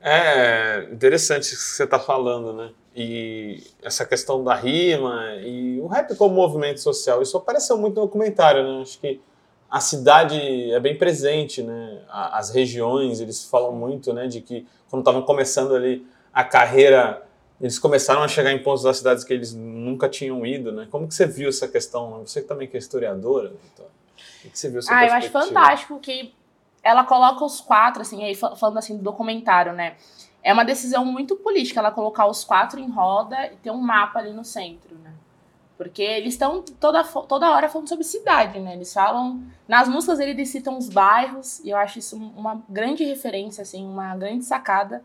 É 0.06 0.90
interessante 0.92 1.44
isso 1.44 1.56
que 1.56 1.78
você 1.78 1.86
está 1.86 1.98
falando, 1.98 2.52
né? 2.52 2.72
E 2.94 3.64
essa 3.82 4.06
questão 4.06 4.44
da 4.44 4.54
rima 4.54 5.36
e 5.38 5.80
o 5.80 5.88
rap 5.88 6.14
como 6.16 6.36
movimento 6.36 6.82
social, 6.82 7.22
isso 7.22 7.38
apareceu 7.38 7.78
muito 7.78 7.96
no 7.96 8.02
documentário, 8.02 8.64
né? 8.64 8.82
Acho 8.82 9.00
que 9.00 9.22
a 9.72 9.80
cidade 9.80 10.72
é 10.72 10.80
bem 10.82 10.98
presente, 10.98 11.64
né? 11.64 12.02
As 12.10 12.50
regiões, 12.50 13.22
eles 13.22 13.46
falam 13.46 13.72
muito, 13.72 14.12
né? 14.12 14.28
De 14.28 14.42
que 14.42 14.68
quando 14.90 15.04
estavam 15.04 15.22
começando 15.22 15.74
ali 15.74 16.06
a 16.34 16.44
carreira, 16.44 17.26
eles 17.62 17.80
começaram 17.80 18.22
a 18.22 18.28
chegar 18.28 18.52
em 18.52 18.62
pontos 18.62 18.84
das 18.84 18.98
cidades 18.98 19.24
que 19.24 19.34
eles 19.34 19.54
nunca 19.54 20.10
tinham 20.10 20.46
ido, 20.46 20.74
né? 20.74 20.86
Como 20.92 21.08
que 21.08 21.16
você 21.16 21.26
viu 21.26 21.48
essa 21.48 21.68
questão? 21.68 22.26
Você 22.26 22.42
também 22.42 22.68
que 22.68 22.76
é 22.76 22.80
historiadora, 22.80 23.54
então, 23.74 23.86
o 24.44 24.50
que 24.50 24.60
você 24.60 24.70
viu 24.70 24.80
essa 24.80 24.94
Ah, 24.94 25.08
eu 25.08 25.14
acho 25.14 25.30
fantástico 25.30 25.98
que 26.00 26.34
ela 26.84 27.06
coloca 27.06 27.44
os 27.46 27.62
quatro, 27.62 28.02
assim, 28.02 28.24
aí 28.24 28.36
falando 28.36 28.78
assim 28.78 28.98
do 28.98 29.04
documentário, 29.04 29.72
né? 29.74 29.96
É 30.44 30.52
uma 30.52 30.66
decisão 30.66 31.06
muito 31.06 31.38
política 31.38 31.80
ela 31.80 31.92
colocar 31.92 32.28
os 32.28 32.44
quatro 32.44 32.80
em 32.80 32.90
roda 32.90 33.48
e 33.48 33.56
ter 33.56 33.72
um 33.72 33.80
mapa 33.80 34.20
ali 34.20 34.34
no 34.34 34.44
centro, 34.44 34.94
né? 34.96 35.14
Porque 35.78 36.02
eles 36.02 36.34
estão 36.34 36.62
toda, 36.80 37.04
toda 37.04 37.50
hora 37.50 37.70
falando 37.70 37.88
sobre 37.88 38.04
cidade, 38.04 38.60
né? 38.60 38.74
Eles 38.74 38.94
falam. 38.94 39.42
Nas 39.68 39.88
músicas 39.88 40.20
eles 40.20 40.50
citam 40.50 40.78
os 40.78 40.90
bairros, 40.90 41.60
e 41.60 41.70
eu 41.70 41.78
acho 41.78 42.00
isso 42.00 42.18
uma 42.18 42.62
grande 42.70 43.04
referência, 43.06 43.62
assim, 43.62 43.86
uma 43.86 44.16
grande 44.16 44.44
sacada 44.44 45.04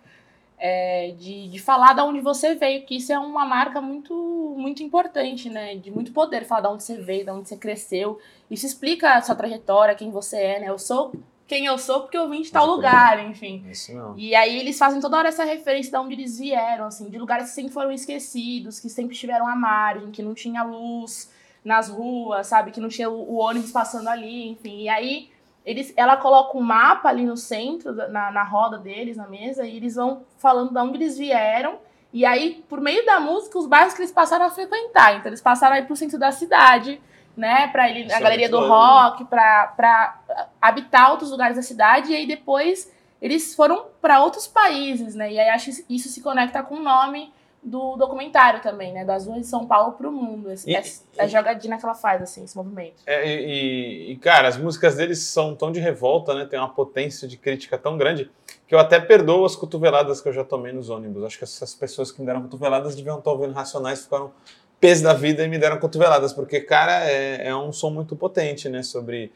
é, 0.58 1.14
de, 1.16 1.48
de 1.48 1.58
falar 1.60 1.94
de 1.94 2.00
onde 2.00 2.20
você 2.20 2.56
veio, 2.56 2.84
que 2.84 2.96
isso 2.96 3.12
é 3.12 3.18
uma 3.18 3.46
marca 3.46 3.80
muito, 3.80 4.12
muito 4.58 4.82
importante, 4.82 5.48
né? 5.48 5.76
De 5.76 5.90
muito 5.90 6.12
poder 6.12 6.44
falar 6.44 6.62
de 6.62 6.68
onde 6.68 6.82
você 6.82 6.96
veio, 6.96 7.24
de 7.24 7.30
onde 7.30 7.48
você 7.48 7.56
cresceu. 7.56 8.18
Isso 8.50 8.66
explica 8.66 9.14
a 9.14 9.22
sua 9.22 9.36
trajetória, 9.36 9.94
quem 9.94 10.10
você 10.10 10.36
é, 10.36 10.60
né? 10.60 10.68
Eu 10.68 10.78
sou 10.78 11.12
quem 11.48 11.64
eu 11.64 11.78
sou 11.78 12.02
porque 12.02 12.18
eu 12.18 12.28
vim 12.28 12.42
de 12.42 12.52
tal 12.52 12.66
lugar, 12.66 13.18
enfim. 13.24 13.64
Isso 13.70 13.94
não. 13.94 14.16
E 14.18 14.34
aí 14.34 14.60
eles 14.60 14.78
fazem 14.78 15.00
toda 15.00 15.16
hora 15.16 15.28
essa 15.28 15.44
referência 15.44 15.90
de 15.90 15.96
onde 15.96 16.14
eles 16.14 16.38
vieram, 16.38 16.84
assim, 16.84 17.08
de 17.08 17.18
lugares 17.18 17.48
que 17.48 17.54
sempre 17.54 17.72
foram 17.72 17.90
esquecidos, 17.90 18.78
que 18.78 18.90
sempre 18.90 19.14
estiveram 19.14 19.48
à 19.48 19.56
margem, 19.56 20.10
que 20.10 20.22
não 20.22 20.34
tinha 20.34 20.62
luz 20.62 21.32
nas 21.64 21.88
ruas, 21.88 22.46
sabe? 22.46 22.70
Que 22.70 22.80
não 22.80 22.90
tinha 22.90 23.08
o, 23.08 23.32
o 23.32 23.36
ônibus 23.36 23.72
passando 23.72 24.08
ali, 24.08 24.50
enfim. 24.50 24.82
E 24.82 24.88
aí 24.90 25.30
eles, 25.64 25.92
ela 25.96 26.18
coloca 26.18 26.56
um 26.56 26.60
mapa 26.60 27.08
ali 27.08 27.24
no 27.24 27.36
centro, 27.36 27.94
na, 27.94 28.30
na 28.30 28.42
roda 28.42 28.76
deles, 28.76 29.16
na 29.16 29.26
mesa, 29.26 29.66
e 29.66 29.74
eles 29.74 29.94
vão 29.94 30.24
falando 30.36 30.70
de 30.70 30.78
onde 30.78 30.98
eles 30.98 31.16
vieram. 31.16 31.78
E 32.12 32.26
aí, 32.26 32.62
por 32.68 32.78
meio 32.78 33.06
da 33.06 33.18
música, 33.20 33.58
os 33.58 33.66
bairros 33.66 33.94
que 33.94 34.00
eles 34.00 34.12
passaram 34.12 34.44
a 34.44 34.50
frequentar. 34.50 35.16
Então, 35.16 35.30
eles 35.30 35.40
passaram 35.40 35.76
aí 35.76 35.82
pro 35.82 35.96
centro 35.96 36.18
da 36.18 36.30
cidade, 36.30 37.00
né, 37.38 37.68
para 37.68 37.88
ele 37.88 38.04
na 38.04 38.16
é 38.16 38.20
galeria 38.20 38.48
do 38.48 38.58
rock, 38.58 39.24
para 39.24 40.18
habitar 40.60 41.12
outros 41.12 41.30
lugares 41.30 41.56
da 41.56 41.62
cidade 41.62 42.10
e 42.10 42.16
aí 42.16 42.26
depois 42.26 42.92
eles 43.22 43.54
foram 43.54 43.86
para 44.02 44.22
outros 44.22 44.46
países, 44.46 45.14
né? 45.14 45.32
E 45.32 45.38
aí 45.38 45.48
acho 45.48 45.70
que 45.70 45.94
isso 45.94 46.08
se 46.08 46.20
conecta 46.20 46.62
com 46.62 46.76
o 46.76 46.82
nome 46.82 47.32
do 47.62 47.96
documentário 47.96 48.60
também, 48.60 48.92
né? 48.92 49.04
Das 49.04 49.26
ruas 49.26 49.40
de 49.40 49.46
São 49.46 49.66
Paulo 49.66 49.92
para 49.92 50.08
o 50.08 50.12
mundo. 50.12 50.50
Esse, 50.50 50.70
e, 50.70 51.20
a 51.20 51.26
jogadinha 51.26 51.76
que 51.76 51.84
ela 51.84 51.94
faz, 51.94 52.22
assim, 52.22 52.44
esse 52.44 52.56
movimento. 52.56 53.02
É, 53.06 53.26
e, 53.26 54.12
e, 54.12 54.16
cara, 54.16 54.46
as 54.46 54.56
músicas 54.56 54.96
deles 54.96 55.20
são 55.20 55.54
tão 55.56 55.72
de 55.72 55.80
revolta, 55.80 56.34
né? 56.34 56.44
Tem 56.44 56.58
uma 56.58 56.68
potência 56.68 57.26
de 57.26 57.36
crítica 57.36 57.76
tão 57.76 57.98
grande 57.98 58.30
que 58.66 58.74
eu 58.74 58.78
até 58.78 59.00
perdoo 59.00 59.44
as 59.44 59.56
cotoveladas 59.56 60.20
que 60.20 60.28
eu 60.28 60.32
já 60.32 60.44
tomei 60.44 60.72
nos 60.72 60.90
ônibus. 60.90 61.24
Acho 61.24 61.38
que 61.38 61.44
essas 61.44 61.74
pessoas 61.74 62.12
que 62.12 62.20
me 62.20 62.26
deram 62.26 62.42
cotoveladas 62.42 62.94
deviam 62.94 63.18
estar 63.18 63.30
ouvindo 63.30 63.52
Racionais 63.52 64.04
ficaram 64.04 64.32
peso 64.80 65.02
da 65.02 65.12
vida 65.12 65.44
e 65.44 65.48
me 65.48 65.58
deram 65.58 65.78
cotoveladas, 65.78 66.32
porque, 66.32 66.60
cara, 66.60 67.04
é, 67.10 67.48
é 67.48 67.56
um 67.56 67.72
som 67.72 67.90
muito 67.90 68.14
potente, 68.14 68.68
né? 68.68 68.82
Sobre 68.82 69.32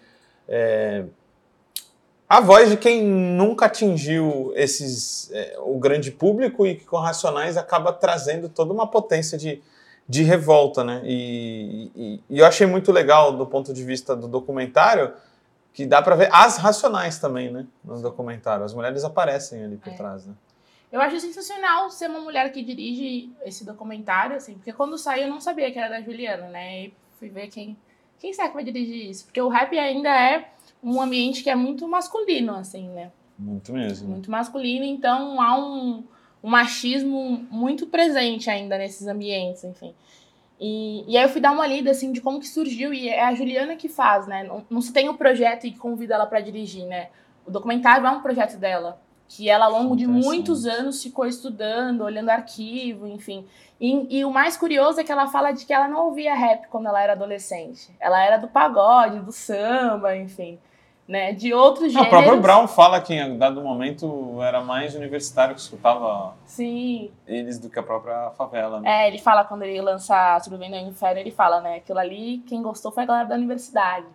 é, 0.48 1.04
a 2.28 2.40
voz 2.40 2.70
de 2.70 2.76
quem 2.76 3.02
nunca 3.04 3.66
atingiu 3.66 4.52
esses 4.54 5.30
é, 5.32 5.58
o 5.60 5.78
grande 5.78 6.10
público 6.10 6.66
e 6.66 6.76
que 6.76 6.84
com 6.84 6.96
Racionais 6.96 7.56
acaba 7.56 7.92
trazendo 7.92 8.48
toda 8.48 8.72
uma 8.72 8.86
potência 8.86 9.36
de, 9.36 9.60
de 10.08 10.22
revolta, 10.22 10.84
né? 10.84 11.02
E, 11.04 11.90
e, 11.94 12.20
e, 12.30 12.38
eu 12.38 12.46
achei 12.46 12.66
muito 12.66 12.92
legal 12.92 13.36
do 13.36 13.46
ponto 13.46 13.72
de 13.72 13.84
vista 13.84 14.16
do 14.16 14.28
documentário 14.28 15.12
que 15.74 15.86
dá 15.86 16.02
para 16.02 16.14
ver 16.14 16.28
as 16.32 16.56
racionais 16.56 17.18
também, 17.18 17.50
né? 17.50 17.66
No 17.84 18.00
documentário, 18.00 18.64
as 18.64 18.74
mulheres 18.74 19.04
aparecem 19.04 19.64
ali 19.64 19.76
por 19.76 19.92
é. 19.92 19.96
trás, 19.96 20.26
né? 20.26 20.34
Eu 20.92 21.00
acho 21.00 21.18
sensacional 21.18 21.90
ser 21.90 22.10
uma 22.10 22.20
mulher 22.20 22.52
que 22.52 22.62
dirige 22.62 23.32
esse 23.46 23.64
documentário, 23.64 24.36
assim, 24.36 24.54
porque 24.54 24.74
quando 24.74 24.98
saiu 24.98 25.22
eu 25.22 25.30
não 25.30 25.40
sabia 25.40 25.72
que 25.72 25.78
era 25.78 25.88
da 25.88 26.02
Juliana, 26.02 26.48
né? 26.48 26.84
E 26.84 26.94
fui 27.18 27.30
ver 27.30 27.48
quem, 27.48 27.74
quem 28.18 28.34
será 28.34 28.48
que 28.48 28.54
vai 28.54 28.62
dirigir 28.62 29.08
isso, 29.08 29.24
porque 29.24 29.40
o 29.40 29.48
rap 29.48 29.76
ainda 29.78 30.10
é 30.10 30.50
um 30.82 31.00
ambiente 31.00 31.42
que 31.42 31.48
é 31.48 31.56
muito 31.56 31.88
masculino, 31.88 32.54
assim, 32.54 32.88
né? 32.90 33.10
Muito 33.38 33.72
mesmo. 33.72 34.10
Muito 34.10 34.30
masculino, 34.30 34.84
então 34.84 35.40
há 35.40 35.58
um, 35.58 36.04
um 36.44 36.50
machismo 36.50 37.46
muito 37.50 37.86
presente 37.86 38.50
ainda 38.50 38.76
nesses 38.76 39.06
ambientes, 39.06 39.64
enfim. 39.64 39.94
E, 40.60 41.10
e 41.10 41.16
aí 41.16 41.24
eu 41.24 41.28
fui 41.30 41.40
dar 41.40 41.52
uma 41.52 41.66
lida, 41.66 41.90
assim, 41.90 42.12
de 42.12 42.20
como 42.20 42.38
que 42.38 42.46
surgiu, 42.46 42.92
e 42.92 43.08
é 43.08 43.24
a 43.24 43.34
Juliana 43.34 43.76
que 43.76 43.88
faz, 43.88 44.26
né? 44.26 44.44
Não, 44.44 44.62
não 44.68 44.82
se 44.82 44.92
tem 44.92 45.08
o 45.08 45.12
um 45.12 45.16
projeto 45.16 45.66
e 45.66 45.72
convida 45.72 46.14
ela 46.14 46.26
para 46.26 46.40
dirigir, 46.40 46.84
né? 46.84 47.08
O 47.46 47.50
documentário 47.50 48.06
é 48.06 48.10
um 48.10 48.20
projeto 48.20 48.58
dela, 48.58 49.00
que 49.36 49.48
ela 49.48 49.66
ao 49.66 49.72
longo 49.72 49.96
de 49.96 50.06
muitos 50.06 50.66
anos 50.66 51.02
ficou 51.02 51.26
estudando, 51.26 52.02
olhando 52.02 52.28
arquivo, 52.28 53.06
enfim. 53.06 53.46
E, 53.80 54.18
e, 54.18 54.24
o 54.24 54.30
mais 54.30 54.56
curioso 54.56 55.00
é 55.00 55.04
que 55.04 55.10
ela 55.10 55.26
fala 55.26 55.52
de 55.52 55.64
que 55.64 55.72
ela 55.72 55.88
não 55.88 56.06
ouvia 56.06 56.34
rap 56.34 56.68
quando 56.68 56.86
ela 56.86 57.02
era 57.02 57.12
adolescente. 57.14 57.90
Ela 57.98 58.22
era 58.22 58.36
do 58.36 58.48
pagode, 58.48 59.20
do 59.20 59.32
samba, 59.32 60.16
enfim 60.16 60.58
né? 61.06 61.32
De 61.32 61.52
outros 61.52 61.92
gêneros. 61.92 62.06
o 62.06 62.10
próprio 62.10 62.40
Brown 62.40 62.68
fala 62.68 63.00
que 63.00 63.12
em 63.12 63.36
dado 63.36 63.60
momento 63.60 64.40
era 64.42 64.62
mais 64.62 64.94
universitário 64.94 65.54
que 65.54 65.60
escutava 65.60 66.34
Sim. 66.44 67.10
eles 67.26 67.58
do 67.58 67.68
que 67.68 67.78
a 67.78 67.82
própria 67.82 68.30
favela. 68.30 68.80
Né? 68.80 69.04
É, 69.04 69.08
ele 69.08 69.18
fala 69.18 69.44
quando 69.44 69.62
ele 69.62 69.80
lança 69.80 70.38
Sobrevivendo 70.40 70.76
ao 70.76 70.88
Inferno, 70.88 71.20
ele 71.20 71.30
fala, 71.30 71.60
né? 71.60 71.76
Aquilo 71.76 71.98
ali, 71.98 72.38
quem 72.46 72.62
gostou 72.62 72.92
foi 72.92 73.02
a 73.02 73.06
galera 73.06 73.28
da 73.28 73.34
universidade. 73.34 74.06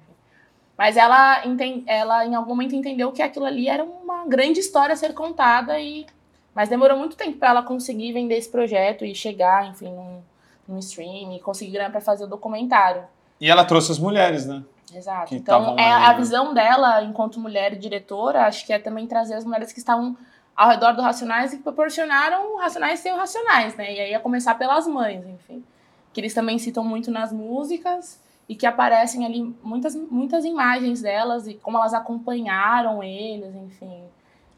Mas 0.77 0.95
ela, 0.95 1.41
ela 1.87 2.25
em 2.25 2.35
algum 2.35 2.49
momento 2.49 2.75
entendeu 2.75 3.11
que 3.11 3.21
aquilo 3.21 3.45
ali 3.45 3.67
era 3.67 3.83
uma 3.83 4.27
grande 4.27 4.59
história 4.59 4.93
a 4.93 4.97
ser 4.97 5.13
contada 5.13 5.79
e 5.79 6.05
mas 6.53 6.69
demorou 6.69 6.97
muito 6.97 7.15
tempo 7.15 7.37
para 7.37 7.49
ela 7.49 7.61
conseguir 7.61 8.13
vender 8.13 8.35
esse 8.35 8.49
projeto 8.49 9.05
e 9.05 9.13
chegar, 9.13 9.67
enfim, 9.67 9.91
num, 9.91 10.21
num 10.67 10.79
stream 10.79 11.31
e 11.33 11.39
conseguir 11.39 11.73
grana 11.73 11.91
para 11.91 12.01
fazer 12.01 12.23
o 12.23 12.27
documentário. 12.27 13.03
E 13.39 13.47
ela 13.47 13.63
trouxe 13.63 13.91
as 13.91 13.99
mulheres, 13.99 14.47
né? 14.47 14.63
Exato. 14.91 15.35
Então, 15.35 15.77
é 15.77 15.91
a 15.91 16.09
né? 16.09 16.17
visão 16.17 16.55
dela, 16.55 17.03
enquanto 17.03 17.39
mulher 17.39 17.75
diretora, 17.75 18.47
acho 18.47 18.65
que 18.65 18.73
é 18.73 18.79
também 18.79 19.05
trazer 19.05 19.35
as 19.35 19.45
mulheres 19.45 19.71
que 19.71 19.77
estavam 19.77 20.17
ao 20.55 20.69
redor 20.69 20.93
do 20.93 21.03
Racionais 21.03 21.53
e 21.53 21.57
que 21.57 21.63
proporcionaram 21.63 22.55
o 22.55 22.57
Racionais 22.57 23.01
ser 23.01 23.13
o 23.13 23.17
Racionais, 23.17 23.75
né? 23.75 23.93
E 23.93 23.99
aí 23.99 24.15
a 24.15 24.19
começar 24.19 24.55
pelas 24.55 24.87
mães, 24.87 25.23
enfim. 25.27 25.63
Que 26.11 26.21
eles 26.21 26.33
também 26.33 26.57
citam 26.57 26.83
muito 26.83 27.11
nas 27.11 27.31
músicas 27.31 28.19
e 28.49 28.55
que 28.55 28.65
aparecem 28.65 29.25
ali 29.25 29.55
muitas, 29.61 29.93
muitas 29.95 30.45
imagens 30.45 31.01
delas 31.01 31.47
e 31.47 31.55
como 31.55 31.77
elas 31.77 31.93
acompanharam 31.93 33.03
eles, 33.03 33.53
enfim. 33.55 34.03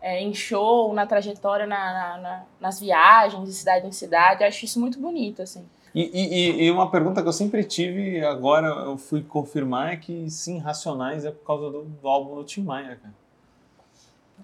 É, 0.02 0.22
em 0.22 0.34
show, 0.34 0.94
na 0.94 1.06
trajetória, 1.06 1.68
na, 1.68 1.94
na, 1.94 2.18
na, 2.18 2.44
nas 2.62 2.80
viagens 2.80 3.44
de 3.44 3.54
cidade 3.54 3.86
em 3.86 3.92
cidade. 3.92 4.44
Acho 4.44 4.64
isso 4.64 4.80
muito 4.80 5.00
bonito, 5.00 5.42
assim. 5.42 5.66
E, 5.94 6.04
e, 6.14 6.66
e, 6.66 6.72
uma 6.72 6.90
pergunta 6.90 7.22
que 7.22 7.28
eu 7.28 7.34
sempre 7.34 7.64
tive, 7.64 8.24
agora 8.24 8.68
eu 8.68 8.98
fui 8.98 9.24
confirmar, 9.24 9.94
é 9.94 9.98
que 9.98 10.30
sim, 10.30 10.60
Racionais 10.60 11.26
é 11.26 11.32
por 11.32 11.44
causa 11.44 11.70
do, 11.72 11.84
do 11.84 12.08
álbum 12.08 12.36
do 12.36 12.44
Tim 12.44 12.62
Maia, 12.62 12.98
cara. 13.02 13.14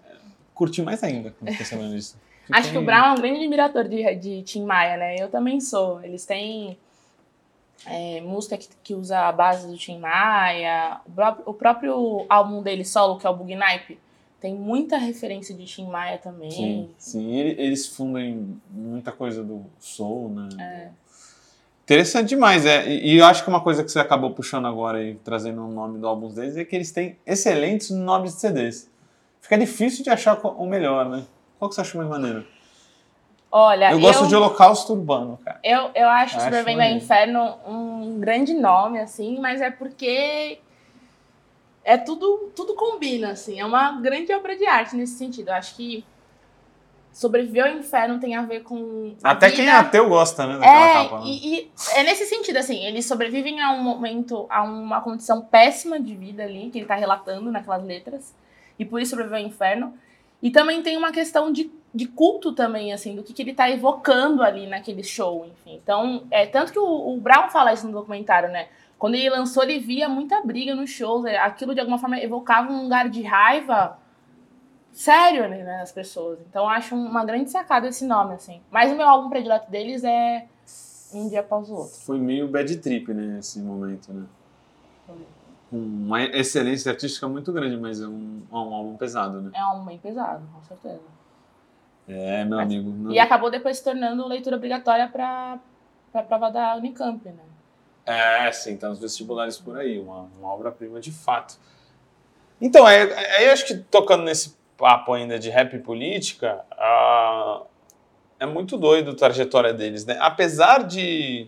É, 0.09 0.15
curti 0.53 0.81
mais 0.81 1.03
ainda 1.03 1.33
quando 1.39 1.53
sabendo 1.63 1.95
disso. 1.95 2.19
Acho 2.51 2.63
tem... 2.63 2.71
que 2.71 2.77
o 2.77 2.85
Brown 2.85 3.05
é 3.05 3.11
um 3.11 3.15
grande 3.15 3.37
admirador 3.37 3.87
de, 3.87 4.15
de 4.15 4.41
Tim 4.41 4.65
Maia, 4.65 4.97
né? 4.97 5.15
Eu 5.17 5.29
também 5.29 5.61
sou. 5.61 6.03
Eles 6.03 6.25
têm 6.25 6.77
é, 7.85 8.21
música 8.21 8.57
que, 8.57 8.67
que, 8.83 8.93
usa 8.93 9.19
a 9.19 9.31
base 9.31 9.67
do 9.67 9.77
Tim 9.77 9.99
Maia. 9.99 10.99
O 11.05 11.11
próprio, 11.11 11.43
o 11.45 11.53
próprio 11.53 12.25
álbum 12.29 12.61
dele 12.61 12.83
solo, 12.83 13.17
que 13.17 13.27
é 13.27 13.29
o 13.29 13.35
Bugnipe, 13.35 13.99
tem 14.39 14.53
muita 14.53 14.97
referência 14.97 15.55
de 15.55 15.65
Tim 15.65 15.87
Maia 15.87 16.17
também. 16.17 16.51
Sim, 16.51 16.89
sim. 16.97 17.35
eles 17.35 17.87
fundem 17.87 18.59
muita 18.69 19.11
coisa 19.11 19.43
do 19.43 19.65
soul, 19.79 20.29
né? 20.29 20.49
É. 20.59 20.89
Interessante 21.83 22.29
demais, 22.29 22.65
é. 22.65 22.87
E 22.89 23.17
eu 23.17 23.25
acho 23.25 23.43
que 23.43 23.49
uma 23.49 23.61
coisa 23.61 23.83
que 23.83 23.91
você 23.91 23.99
acabou 23.99 24.31
puxando 24.31 24.65
agora 24.65 25.03
e 25.03 25.15
trazendo 25.15 25.63
o 25.63 25.71
nome 25.71 25.99
do 25.99 26.07
álbum 26.07 26.33
deles 26.33 26.57
é 26.57 26.65
que 26.65 26.75
eles 26.75 26.91
têm 26.91 27.17
excelentes 27.25 27.91
nomes 27.91 28.33
de 28.33 28.41
CDs. 28.41 28.89
Fica 29.39 29.55
difícil 29.55 30.03
de 30.03 30.09
achar 30.09 30.39
o 30.43 30.65
melhor, 30.65 31.07
né? 31.07 31.23
Qual 31.59 31.69
que 31.69 31.75
você 31.75 31.81
acha 31.81 31.95
mais 31.95 32.09
maneiro? 32.09 32.45
Olha, 33.57 33.93
eu 33.93 34.01
gosto 34.01 34.25
eu, 34.25 34.27
de 34.27 34.35
Holocausto 34.35 34.91
Urbano, 34.91 35.39
cara. 35.41 35.61
Eu, 35.63 35.89
eu 35.95 36.09
acho, 36.09 36.35
acho 36.35 36.43
Superman 36.43 36.91
ao 36.91 36.97
Inferno 36.97 37.55
um 37.65 38.19
grande 38.19 38.53
nome, 38.53 38.99
assim, 38.99 39.39
mas 39.39 39.61
é 39.61 39.71
porque 39.71 40.59
é 41.81 41.95
tudo, 41.97 42.51
tudo 42.53 42.75
combina, 42.75 43.31
assim. 43.31 43.57
É 43.57 43.65
uma 43.65 43.93
grande 44.01 44.33
obra 44.33 44.57
de 44.57 44.65
arte 44.65 44.97
nesse 44.97 45.17
sentido. 45.17 45.47
Eu 45.47 45.53
acho 45.53 45.73
que 45.73 46.03
sobreviver 47.13 47.63
ao 47.63 47.71
inferno 47.71 48.19
tem 48.19 48.35
a 48.35 48.41
ver 48.41 48.61
com. 48.63 49.15
A 49.23 49.31
Até 49.31 49.45
vida. 49.45 49.57
quem 49.57 49.69
é 49.69 49.71
ateu 49.71 50.09
gosta, 50.09 50.45
né? 50.45 50.55
Daquela 50.55 50.89
é, 50.89 50.93
capa. 50.93 51.19
Né? 51.19 51.25
E, 51.27 51.55
e, 51.55 51.71
é 51.93 52.03
nesse 52.03 52.25
sentido, 52.25 52.57
assim, 52.57 52.85
eles 52.85 53.05
sobrevivem 53.05 53.61
a 53.61 53.71
um 53.71 53.81
momento, 53.81 54.45
a 54.49 54.63
uma 54.63 54.99
condição 54.99 55.39
péssima 55.39 55.97
de 55.97 56.13
vida 56.13 56.43
ali, 56.43 56.69
que 56.71 56.79
ele 56.79 56.87
tá 56.87 56.95
relatando 56.95 57.49
naquelas 57.49 57.85
letras, 57.85 58.35
e 58.77 58.83
por 58.83 58.99
isso 58.99 59.11
sobreviveu 59.11 59.39
ao 59.39 59.45
inferno. 59.45 59.93
E 60.41 60.51
também 60.51 60.81
tem 60.83 60.97
uma 60.97 61.13
questão 61.13 61.51
de, 61.51 61.71
de 61.95 62.05
culto 62.05 62.51
também, 62.51 62.91
assim, 62.91 63.15
do 63.15 63.23
que, 63.23 63.33
que 63.33 63.41
ele 63.41 63.53
tá 63.53 63.69
evocando 63.69 64.43
ali 64.43 64.67
naquele 64.67 65.01
show, 65.01 65.45
enfim. 65.45 65.79
Então, 65.81 66.25
é 66.29 66.45
tanto 66.45 66.73
que 66.73 66.79
o, 66.79 67.15
o 67.15 67.17
Brown 67.21 67.49
fala 67.49 67.71
isso 67.71 67.87
no 67.87 67.93
documentário, 67.93 68.49
né? 68.49 68.67
Quando 68.99 69.15
ele 69.15 69.29
lançou, 69.29 69.63
ele 69.63 69.79
via 69.79 70.09
muita 70.09 70.41
briga 70.41 70.75
nos 70.75 70.89
shows, 70.89 71.25
é, 71.25 71.37
aquilo 71.37 71.73
de 71.73 71.79
alguma 71.79 71.97
forma 71.97 72.19
evocava 72.19 72.69
um 72.71 72.83
lugar 72.83 73.09
de 73.09 73.21
raiva 73.21 73.97
sério 74.91 75.47
né, 75.47 75.63
nas 75.63 75.91
pessoas. 75.91 76.39
Então 76.49 76.67
acho 76.67 76.95
uma 76.95 77.23
grande 77.23 77.49
sacada 77.49 77.87
esse 77.87 78.05
nome, 78.05 78.33
assim. 78.33 78.61
Mas 78.69 78.91
o 78.91 78.95
meu 78.95 79.07
álbum 79.07 79.29
predileto 79.29 79.71
deles 79.71 80.03
é 80.03 80.47
Um 81.13 81.29
Dia 81.29 81.41
Após 81.41 81.69
o 81.69 81.75
Outro. 81.75 81.95
Foi 81.99 82.17
meio 82.17 82.47
bad 82.47 82.77
trip, 82.77 83.13
né, 83.13 83.39
esse 83.39 83.59
momento, 83.59 84.11
né? 84.13 84.25
Uma 85.71 86.23
excelência 86.23 86.91
artística 86.91 87.27
muito 87.27 87.51
grande, 87.51 87.75
mas 87.75 88.01
é 88.01 88.07
um, 88.07 88.41
é 88.49 88.55
um 88.55 88.73
álbum 88.73 88.95
pesado, 88.95 89.41
né? 89.41 89.51
É 89.53 89.61
um 89.61 89.67
álbum 89.67 89.85
bem 89.85 89.97
pesado, 89.97 90.45
com 90.53 90.63
certeza. 90.63 91.01
É, 92.07 92.45
meu 92.45 92.57
mas, 92.57 92.65
amigo. 92.65 92.89
Não... 92.89 93.11
E 93.11 93.19
acabou 93.19 93.49
depois 93.49 93.77
se 93.77 93.83
tornando 93.83 94.27
leitura 94.27 94.55
obrigatória 94.55 95.07
para 95.07 95.59
a 96.13 96.23
prova 96.23 96.49
da 96.51 96.75
Unicamp, 96.75 97.27
né? 97.27 97.43
É, 98.05 98.51
sim, 98.51 98.77
tá 98.77 98.89
nos 98.89 98.99
vestibulares 98.99 99.57
por 99.57 99.77
aí, 99.77 99.99
uma, 99.99 100.29
uma 100.39 100.53
obra-prima 100.53 100.99
de 100.99 101.11
fato. 101.11 101.57
Então, 102.61 102.85
aí, 102.85 103.11
aí 103.11 103.49
acho 103.49 103.65
que 103.65 103.75
tocando 103.75 104.23
nesse 104.23 104.55
papo 104.77 105.13
ainda 105.13 105.39
de 105.39 105.49
rap 105.49 105.77
política, 105.79 106.63
uh, 106.73 107.65
é 108.39 108.45
muito 108.45 108.77
doido 108.77 109.11
a 109.11 109.15
trajetória 109.15 109.73
deles, 109.73 110.05
né? 110.05 110.17
Apesar 110.19 110.83
de, 110.83 111.47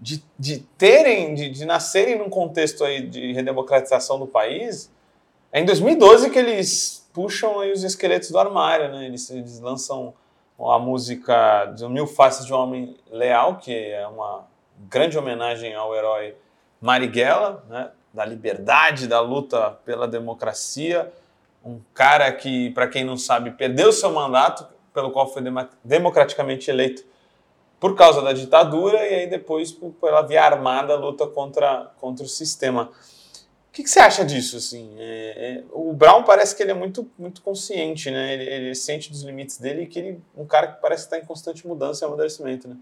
de, 0.00 0.22
de 0.38 0.60
terem, 0.78 1.34
de, 1.34 1.50
de 1.50 1.64
nascerem 1.64 2.18
num 2.18 2.30
contexto 2.30 2.84
aí 2.84 3.06
de 3.06 3.32
redemocratização 3.32 4.18
do 4.18 4.26
país, 4.26 4.92
é 5.56 5.60
em 5.60 5.64
2012 5.64 6.28
que 6.28 6.38
eles 6.38 7.08
puxam 7.14 7.60
aí 7.60 7.72
os 7.72 7.82
esqueletos 7.82 8.30
do 8.30 8.38
armário, 8.38 8.92
né? 8.92 9.06
Eles, 9.06 9.30
eles 9.30 9.58
lançam 9.58 10.12
a 10.60 10.78
música 10.78 11.64
de 11.74 11.88
Mil 11.88 12.06
Faces 12.06 12.44
de 12.44 12.52
um 12.52 12.58
Homem 12.58 12.94
Leal, 13.10 13.56
que 13.56 13.72
é 13.74 14.06
uma 14.06 14.44
grande 14.90 15.16
homenagem 15.16 15.74
ao 15.74 15.94
herói 15.94 16.36
Marighella, 16.78 17.64
né? 17.70 17.90
da 18.12 18.22
liberdade, 18.26 19.08
da 19.08 19.18
luta 19.20 19.70
pela 19.82 20.06
democracia, 20.06 21.10
um 21.64 21.80
cara 21.94 22.30
que, 22.32 22.68
para 22.72 22.86
quem 22.86 23.02
não 23.02 23.16
sabe, 23.16 23.52
perdeu 23.52 23.90
seu 23.92 24.12
mandato, 24.12 24.66
pelo 24.92 25.10
qual 25.10 25.26
foi 25.26 25.42
democraticamente 25.82 26.70
eleito 26.70 27.02
por 27.80 27.94
causa 27.94 28.20
da 28.20 28.34
ditadura 28.34 28.98
e 29.06 29.14
aí 29.14 29.26
depois 29.26 29.72
pela 29.72 30.20
via 30.20 30.44
armada 30.44 30.96
luta 30.96 31.26
contra, 31.26 31.92
contra 31.98 32.26
o 32.26 32.28
sistema. 32.28 32.90
Que, 33.76 33.82
que 33.82 33.90
você 33.90 34.00
acha 34.00 34.24
disso? 34.24 34.56
Assim? 34.56 34.96
É, 34.98 35.58
é, 35.58 35.64
o 35.70 35.92
Brown 35.92 36.22
parece 36.22 36.56
que 36.56 36.62
ele 36.62 36.70
é 36.70 36.74
muito, 36.74 37.10
muito 37.18 37.42
consciente, 37.42 38.10
né? 38.10 38.32
Ele, 38.32 38.44
ele 38.44 38.74
sente 38.74 39.10
dos 39.10 39.22
limites 39.22 39.58
dele 39.58 39.82
e 39.82 39.86
que 39.86 39.98
ele 39.98 40.20
um 40.34 40.46
cara 40.46 40.68
que 40.68 40.80
parece 40.80 41.04
estar 41.04 41.18
em 41.18 41.26
constante 41.26 41.66
mudança 41.66 42.02
e 42.02 42.04
amadurecimento, 42.06 42.66
né? 42.66 42.76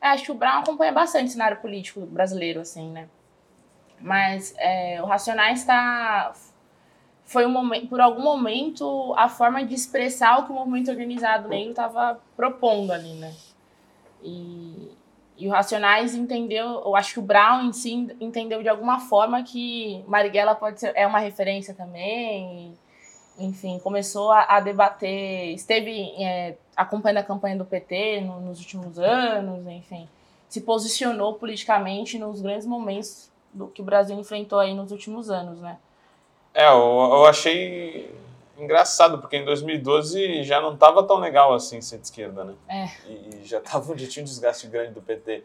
É, 0.00 0.08
acho 0.08 0.24
que 0.24 0.32
o 0.32 0.34
Brown 0.34 0.60
acompanha 0.60 0.90
bastante 0.90 1.28
o 1.28 1.32
cenário 1.32 1.58
político 1.58 2.00
brasileiro, 2.00 2.60
assim, 2.60 2.90
né? 2.90 3.10
Mas 4.00 4.54
é, 4.56 5.02
o 5.02 5.04
Racionais 5.04 5.60
está 5.60 6.32
foi 7.26 7.44
um 7.44 7.50
momento, 7.50 7.86
por 7.88 8.00
algum 8.00 8.22
momento, 8.22 9.12
a 9.18 9.28
forma 9.28 9.66
de 9.66 9.74
expressar 9.74 10.38
o 10.38 10.46
que 10.46 10.50
o 10.52 10.54
movimento 10.54 10.90
organizado 10.90 11.46
negro 11.46 11.72
estava 11.72 12.18
propondo 12.34 12.90
ali, 12.90 13.12
né? 13.16 13.34
E, 14.22 14.85
e 15.38 15.46
o 15.46 15.50
Racionais 15.50 16.14
entendeu, 16.14 16.82
eu 16.84 16.96
acho 16.96 17.12
que 17.12 17.18
o 17.18 17.22
Brown 17.22 17.64
em 17.64 17.72
si 17.72 18.08
entendeu 18.20 18.62
de 18.62 18.68
alguma 18.68 19.00
forma 19.00 19.42
que 19.42 20.02
Marighella 20.06 20.54
pode 20.54 20.80
ser, 20.80 20.92
é 20.94 21.06
uma 21.06 21.18
referência 21.18 21.74
também. 21.74 22.74
E, 23.38 23.44
enfim, 23.46 23.78
começou 23.78 24.32
a, 24.32 24.56
a 24.56 24.60
debater, 24.60 25.52
esteve 25.52 26.14
é, 26.18 26.56
acompanhando 26.74 27.18
a 27.18 27.22
campanha 27.22 27.56
do 27.56 27.66
PT 27.66 28.22
no, 28.22 28.40
nos 28.40 28.60
últimos 28.60 28.98
anos, 28.98 29.66
enfim. 29.66 30.08
se 30.48 30.62
posicionou 30.62 31.34
politicamente 31.34 32.18
nos 32.18 32.40
grandes 32.40 32.66
momentos 32.66 33.30
do 33.52 33.68
que 33.68 33.82
o 33.82 33.84
Brasil 33.84 34.18
enfrentou 34.18 34.58
aí 34.58 34.74
nos 34.74 34.90
últimos 34.90 35.30
anos, 35.30 35.60
né? 35.60 35.76
É, 36.54 36.66
eu, 36.68 36.72
eu 36.72 37.26
achei 37.26 38.10
engraçado, 38.58 39.18
porque 39.18 39.36
em 39.36 39.44
2012 39.44 40.42
já 40.42 40.60
não 40.60 40.74
estava 40.74 41.02
tão 41.02 41.18
legal 41.18 41.52
assim 41.54 41.80
ser 41.80 41.98
de 41.98 42.06
esquerda, 42.06 42.44
né? 42.44 42.54
É. 42.68 43.10
E, 43.10 43.44
já, 43.44 43.60
tava, 43.60 43.96
já 43.96 44.08
tinha 44.08 44.22
um 44.22 44.26
desgaste 44.26 44.66
grande 44.66 44.92
do 44.92 45.02
PT 45.02 45.44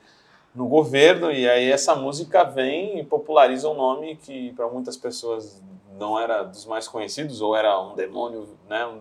no 0.53 0.67
governo, 0.67 1.31
e 1.31 1.49
aí 1.49 1.71
essa 1.71 1.95
música 1.95 2.43
vem 2.43 2.99
e 2.99 3.03
populariza 3.03 3.69
um 3.69 3.73
nome 3.73 4.17
que 4.17 4.51
para 4.53 4.67
muitas 4.67 4.97
pessoas 4.97 5.61
não 5.97 6.19
era 6.19 6.43
dos 6.43 6.65
mais 6.65 6.87
conhecidos, 6.87 7.41
ou 7.41 7.55
era 7.55 7.79
um 7.79 7.95
demônio, 7.95 8.49
né? 8.67 8.99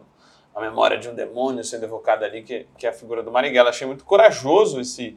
a 0.55 0.61
memória 0.61 0.99
de 0.99 1.09
um 1.09 1.15
demônio 1.15 1.63
sendo 1.65 1.85
evocada 1.85 2.27
ali, 2.27 2.43
que, 2.43 2.67
que 2.77 2.87
é 2.87 2.91
a 2.91 2.93
figura 2.93 3.23
do 3.23 3.31
Marighella. 3.31 3.71
Achei 3.71 3.87
muito 3.87 4.05
corajoso 4.05 4.81
esse, 4.81 5.17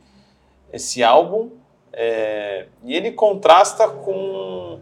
esse 0.72 1.04
álbum, 1.04 1.52
é, 1.92 2.68
e 2.84 2.96
ele 2.96 3.12
contrasta 3.12 3.88
com 3.88 4.80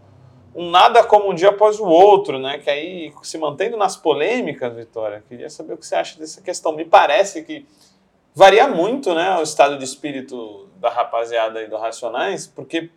um 0.53 0.69
nada 0.69 1.03
como 1.03 1.31
um 1.31 1.33
dia 1.33 1.49
após 1.49 1.79
o 1.79 1.85
outro, 1.85 2.37
né? 2.39 2.59
Que 2.59 2.69
aí 2.69 3.13
se 3.23 3.37
mantendo 3.37 3.77
nas 3.77 3.95
polêmicas, 3.95 4.73
Vitória. 4.75 5.23
Queria 5.27 5.49
saber 5.49 5.73
o 5.73 5.77
que 5.77 5.85
você 5.85 5.95
acha 5.95 6.19
dessa 6.19 6.41
questão. 6.41 6.73
Me 6.73 6.85
parece 6.85 7.43
que 7.43 7.65
varia 8.33 8.67
muito, 8.67 9.13
né, 9.13 9.37
o 9.37 9.43
estado 9.43 9.77
de 9.77 9.83
espírito 9.83 10.69
da 10.77 10.89
rapaziada 10.89 11.61
e 11.61 11.67
do 11.67 11.77
Racionais, 11.77 12.47
porque 12.47 12.89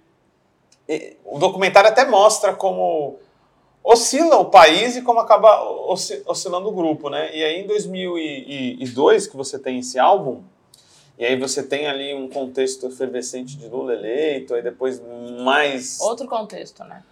o 1.25 1.39
documentário 1.39 1.91
até 1.91 2.07
mostra 2.07 2.55
como 2.55 3.19
oscila 3.83 4.37
o 4.37 4.45
país 4.45 4.97
e 4.97 5.03
como 5.03 5.19
acaba 5.19 5.61
oscilando 6.27 6.69
o 6.69 6.73
grupo, 6.73 7.11
né? 7.11 7.35
E 7.37 7.43
aí 7.43 7.61
em 7.61 7.67
2002 7.67 9.27
que 9.27 9.37
você 9.37 9.59
tem 9.59 9.81
esse 9.81 9.99
álbum, 9.99 10.43
e 11.19 11.25
aí 11.25 11.39
você 11.39 11.63
tem 11.63 11.87
ali 11.87 12.15
um 12.15 12.29
contexto 12.29 12.87
efervescente 12.87 13.57
de 13.57 13.67
Lula 13.67 13.93
eleito, 13.93 14.55
aí 14.55 14.63
depois 14.63 15.03
mais 15.41 16.01
outro 16.01 16.29
contexto, 16.29 16.85
né? 16.85 17.03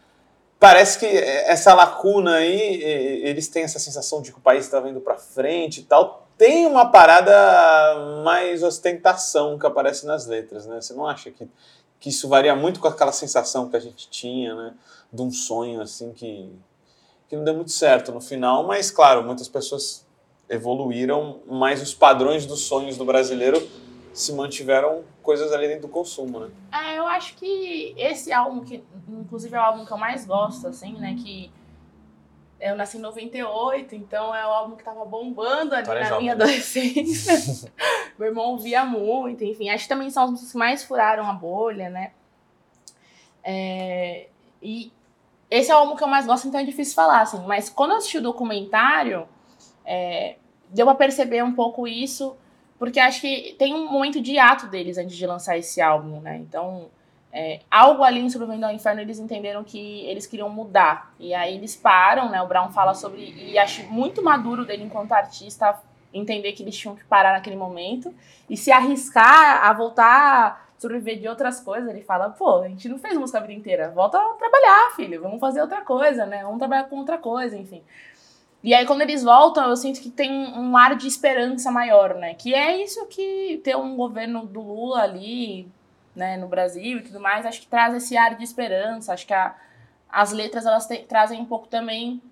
Parece 0.62 0.96
que 0.96 1.06
essa 1.06 1.74
lacuna 1.74 2.36
aí, 2.36 2.80
eles 3.24 3.48
têm 3.48 3.64
essa 3.64 3.80
sensação 3.80 4.22
de 4.22 4.30
que 4.30 4.38
o 4.38 4.40
país 4.40 4.64
está 4.64 4.78
indo 4.88 5.00
para 5.00 5.18
frente 5.18 5.80
e 5.80 5.82
tal. 5.82 6.28
Tem 6.38 6.66
uma 6.66 6.88
parada 6.88 7.32
mais 8.22 8.62
ostentação 8.62 9.58
que 9.58 9.66
aparece 9.66 10.06
nas 10.06 10.24
letras, 10.24 10.64
né? 10.64 10.80
Você 10.80 10.94
não 10.94 11.04
acha 11.04 11.32
que, 11.32 11.48
que 11.98 12.10
isso 12.10 12.28
varia 12.28 12.54
muito 12.54 12.78
com 12.78 12.86
aquela 12.86 13.10
sensação 13.10 13.68
que 13.68 13.76
a 13.76 13.80
gente 13.80 14.08
tinha, 14.08 14.54
né? 14.54 14.74
de 15.12 15.20
um 15.20 15.32
sonho 15.32 15.80
assim 15.80 16.12
que, 16.12 16.48
que 17.28 17.34
não 17.34 17.42
deu 17.42 17.54
muito 17.54 17.72
certo 17.72 18.12
no 18.12 18.20
final, 18.20 18.64
mas 18.64 18.88
claro, 18.88 19.24
muitas 19.24 19.48
pessoas 19.48 20.06
evoluíram, 20.48 21.40
mas 21.44 21.82
os 21.82 21.92
padrões 21.92 22.46
dos 22.46 22.60
sonhos 22.60 22.96
do 22.96 23.04
brasileiro 23.04 23.60
se 24.12 24.32
mantiveram 24.32 25.04
coisas 25.22 25.52
ali 25.52 25.68
dentro 25.68 25.82
do 25.82 25.88
consumo, 25.88 26.40
né? 26.40 26.50
É, 26.72 26.98
eu 26.98 27.06
acho 27.06 27.34
que 27.36 27.94
esse 27.96 28.32
álbum, 28.32 28.64
que 28.64 28.82
inclusive 29.08 29.54
é 29.54 29.58
o 29.58 29.62
álbum 29.62 29.84
que 29.84 29.92
eu 29.92 29.98
mais 29.98 30.24
gosto, 30.24 30.68
assim, 30.68 30.94
né, 30.94 31.16
que 31.18 31.50
eu 32.60 32.76
nasci 32.76 32.96
em 32.96 33.00
98, 33.00 33.94
então 33.96 34.34
é 34.34 34.46
o 34.46 34.50
álbum 34.50 34.76
que 34.76 34.84
tava 34.84 35.04
bombando 35.04 35.74
ali 35.74 35.88
na 35.88 36.18
minha 36.18 36.32
adolescência. 36.32 37.72
Meu 38.16 38.28
irmão 38.28 38.56
via 38.56 38.84
muito, 38.84 39.42
enfim. 39.42 39.68
Acho 39.68 39.84
que 39.84 39.88
também 39.88 40.08
são 40.10 40.24
as 40.24 40.30
músicas 40.30 40.52
que 40.52 40.58
mais 40.58 40.84
furaram 40.84 41.28
a 41.28 41.32
bolha, 41.32 41.90
né? 41.90 42.12
É, 43.42 44.28
e 44.62 44.92
esse 45.50 45.72
é 45.72 45.74
o 45.74 45.78
álbum 45.78 45.96
que 45.96 46.04
eu 46.04 46.08
mais 46.08 46.24
gosto, 46.24 46.46
então 46.46 46.60
é 46.60 46.64
difícil 46.64 46.94
falar, 46.94 47.22
assim. 47.22 47.44
Mas 47.46 47.68
quando 47.68 47.90
eu 47.90 47.96
assisti 47.96 48.18
o 48.18 48.22
documentário, 48.22 49.28
é, 49.84 50.36
deu 50.70 50.86
pra 50.86 50.94
perceber 50.94 51.42
um 51.42 51.54
pouco 51.54 51.88
isso, 51.88 52.36
porque 52.82 52.98
acho 52.98 53.20
que 53.20 53.54
tem 53.60 53.72
um 53.72 53.88
momento 53.88 54.20
de 54.20 54.40
ato 54.40 54.66
deles 54.66 54.98
antes 54.98 55.16
de 55.16 55.24
lançar 55.24 55.56
esse 55.56 55.80
álbum, 55.80 56.18
né? 56.20 56.38
Então, 56.38 56.88
é, 57.32 57.60
algo 57.70 58.02
ali 58.02 58.18
em 58.18 58.28
Sobrevivendo 58.28 58.66
ao 58.66 58.72
Inferno, 58.72 59.00
eles 59.00 59.20
entenderam 59.20 59.62
que 59.62 60.04
eles 60.06 60.26
queriam 60.26 60.50
mudar. 60.50 61.14
E 61.16 61.32
aí 61.32 61.54
eles 61.54 61.76
param, 61.76 62.28
né? 62.28 62.42
O 62.42 62.48
Brown 62.48 62.72
fala 62.72 62.92
sobre. 62.92 63.22
E 63.38 63.56
acho 63.56 63.84
muito 63.84 64.20
maduro 64.20 64.64
dele 64.64 64.82
enquanto 64.82 65.12
artista 65.12 65.78
entender 66.12 66.54
que 66.54 66.64
eles 66.64 66.76
tinham 66.76 66.96
que 66.96 67.04
parar 67.04 67.34
naquele 67.34 67.54
momento 67.54 68.12
e 68.50 68.56
se 68.56 68.72
arriscar 68.72 69.64
a 69.64 69.72
voltar 69.72 70.68
sobreviver 70.76 71.20
de 71.20 71.28
outras 71.28 71.60
coisas, 71.60 71.88
ele 71.88 72.02
fala, 72.02 72.30
pô, 72.30 72.62
a 72.62 72.68
gente 72.68 72.88
não 72.88 72.98
fez 72.98 73.16
música 73.16 73.38
a 73.38 73.42
vida 73.42 73.52
inteira, 73.52 73.90
volta 73.90 74.18
a 74.18 74.34
trabalhar, 74.34 74.90
filho, 74.96 75.22
vamos 75.22 75.38
fazer 75.38 75.60
outra 75.60 75.82
coisa, 75.82 76.26
né? 76.26 76.42
Vamos 76.42 76.58
trabalhar 76.58 76.88
com 76.88 76.96
outra 76.96 77.16
coisa, 77.16 77.56
enfim. 77.56 77.80
E 78.62 78.72
aí, 78.72 78.86
quando 78.86 79.02
eles 79.02 79.24
voltam, 79.24 79.68
eu 79.68 79.76
sinto 79.76 80.00
que 80.00 80.10
tem 80.10 80.30
um 80.30 80.76
ar 80.76 80.94
de 80.94 81.08
esperança 81.08 81.70
maior, 81.70 82.14
né? 82.14 82.34
Que 82.34 82.54
é 82.54 82.80
isso 82.82 83.06
que 83.06 83.60
ter 83.64 83.76
um 83.76 83.96
governo 83.96 84.46
do 84.46 84.60
Lula 84.60 85.02
ali, 85.02 85.68
né, 86.14 86.36
no 86.36 86.46
Brasil 86.46 86.98
e 86.98 87.02
tudo 87.02 87.18
mais, 87.18 87.46
acho 87.46 87.60
que 87.60 87.66
traz 87.66 87.94
esse 87.94 88.16
ar 88.16 88.36
de 88.36 88.44
esperança. 88.44 89.12
Acho 89.12 89.26
que 89.26 89.34
a, 89.34 89.54
as 90.08 90.32
letras, 90.32 90.64
elas 90.64 90.86
te, 90.86 90.98
trazem 90.98 91.40
um 91.40 91.44
pouco 91.44 91.66
também, 91.66 92.22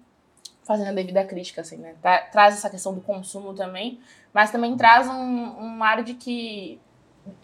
fazendo 0.63 0.89
a 0.89 0.93
devida 0.93 1.25
crítica, 1.25 1.63
assim, 1.63 1.79
né? 1.79 1.95
Tra, 2.01 2.19
traz 2.19 2.55
essa 2.55 2.71
questão 2.71 2.95
do 2.95 3.01
consumo 3.01 3.53
também, 3.53 3.99
mas 4.33 4.53
também 4.53 4.77
traz 4.77 5.09
um, 5.09 5.15
um 5.15 5.83
ar 5.83 6.05
de 6.05 6.15
que 6.15 6.79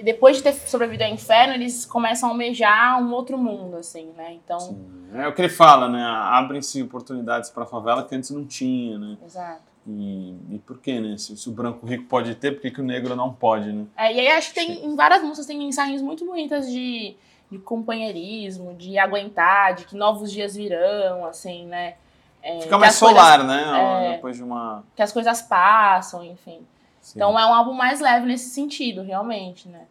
depois 0.03 0.37
de 0.37 0.43
ter 0.43 0.53
sobrevivido 0.53 1.05
ao 1.05 1.11
inferno, 1.11 1.55
eles 1.55 1.85
começam 1.85 2.29
a 2.29 2.33
almejar 2.33 3.03
um 3.03 3.13
outro 3.13 3.37
mundo, 3.39 3.77
assim, 3.77 4.11
né? 4.17 4.35
Então. 4.35 4.59
Sim. 4.59 4.97
É 5.15 5.29
o 5.29 5.35
que 5.35 5.43
ele 5.43 5.49
fala, 5.49 5.89
né? 5.89 6.03
Abrem-se 6.03 6.83
oportunidades 6.83 7.51
para 7.51 7.65
a 7.65 7.67
favela 7.67 8.05
que 8.05 8.15
antes 8.15 8.31
não 8.31 8.45
tinha, 8.45 8.99
né? 8.99 9.17
Exato. 9.25 9.63
E, 9.87 10.35
e 10.51 10.59
por 10.67 10.79
quê, 10.81 11.01
né? 11.01 11.17
Se, 11.17 11.37
se, 11.37 11.49
o 11.49 11.53
branco 11.53 11.87
rico 11.87 12.05
pode 12.05 12.35
ter, 12.35 12.53
por 12.53 12.61
que, 12.61 12.71
que 12.71 12.81
o 12.81 12.85
negro 12.85 13.15
não 13.15 13.33
pode, 13.33 13.73
né? 13.73 13.87
É, 13.97 14.13
e 14.13 14.21
aí 14.21 14.29
acho 14.33 14.49
que 14.49 14.55
tem, 14.57 14.85
em 14.85 14.97
várias 14.97 15.23
músicas, 15.23 15.47
tem 15.47 15.59
mensagens 15.59 16.03
muito 16.03 16.27
bonitas 16.27 16.69
de, 16.69 17.15
de 17.51 17.59
companheirismo, 17.59 18.75
de 18.75 18.99
aguentar, 18.99 19.75
de 19.75 19.85
que 19.85 19.95
novos 19.95 20.33
dias 20.33 20.57
virão, 20.57 21.25
assim, 21.25 21.67
né? 21.67 21.95
É, 22.43 22.61
Fica 22.61 22.79
mais 22.79 22.95
solar, 22.95 23.39
coisas, 23.39 23.57
né? 23.57 24.07
É, 24.09 24.13
Depois 24.15 24.37
de 24.37 24.43
uma. 24.43 24.83
Que 24.95 25.03
as 25.03 25.13
coisas 25.13 25.41
passam, 25.43 26.25
enfim. 26.25 26.61
Sim. 27.07 27.21
Então 27.21 27.39
é 27.39 27.47
um 27.47 27.55
álbum 27.55 27.73
mais 27.73 28.01
leve 28.01 28.27
nesse 28.27 28.51
sentido, 28.51 29.01
realmente, 29.01 29.69
né? 29.69 29.87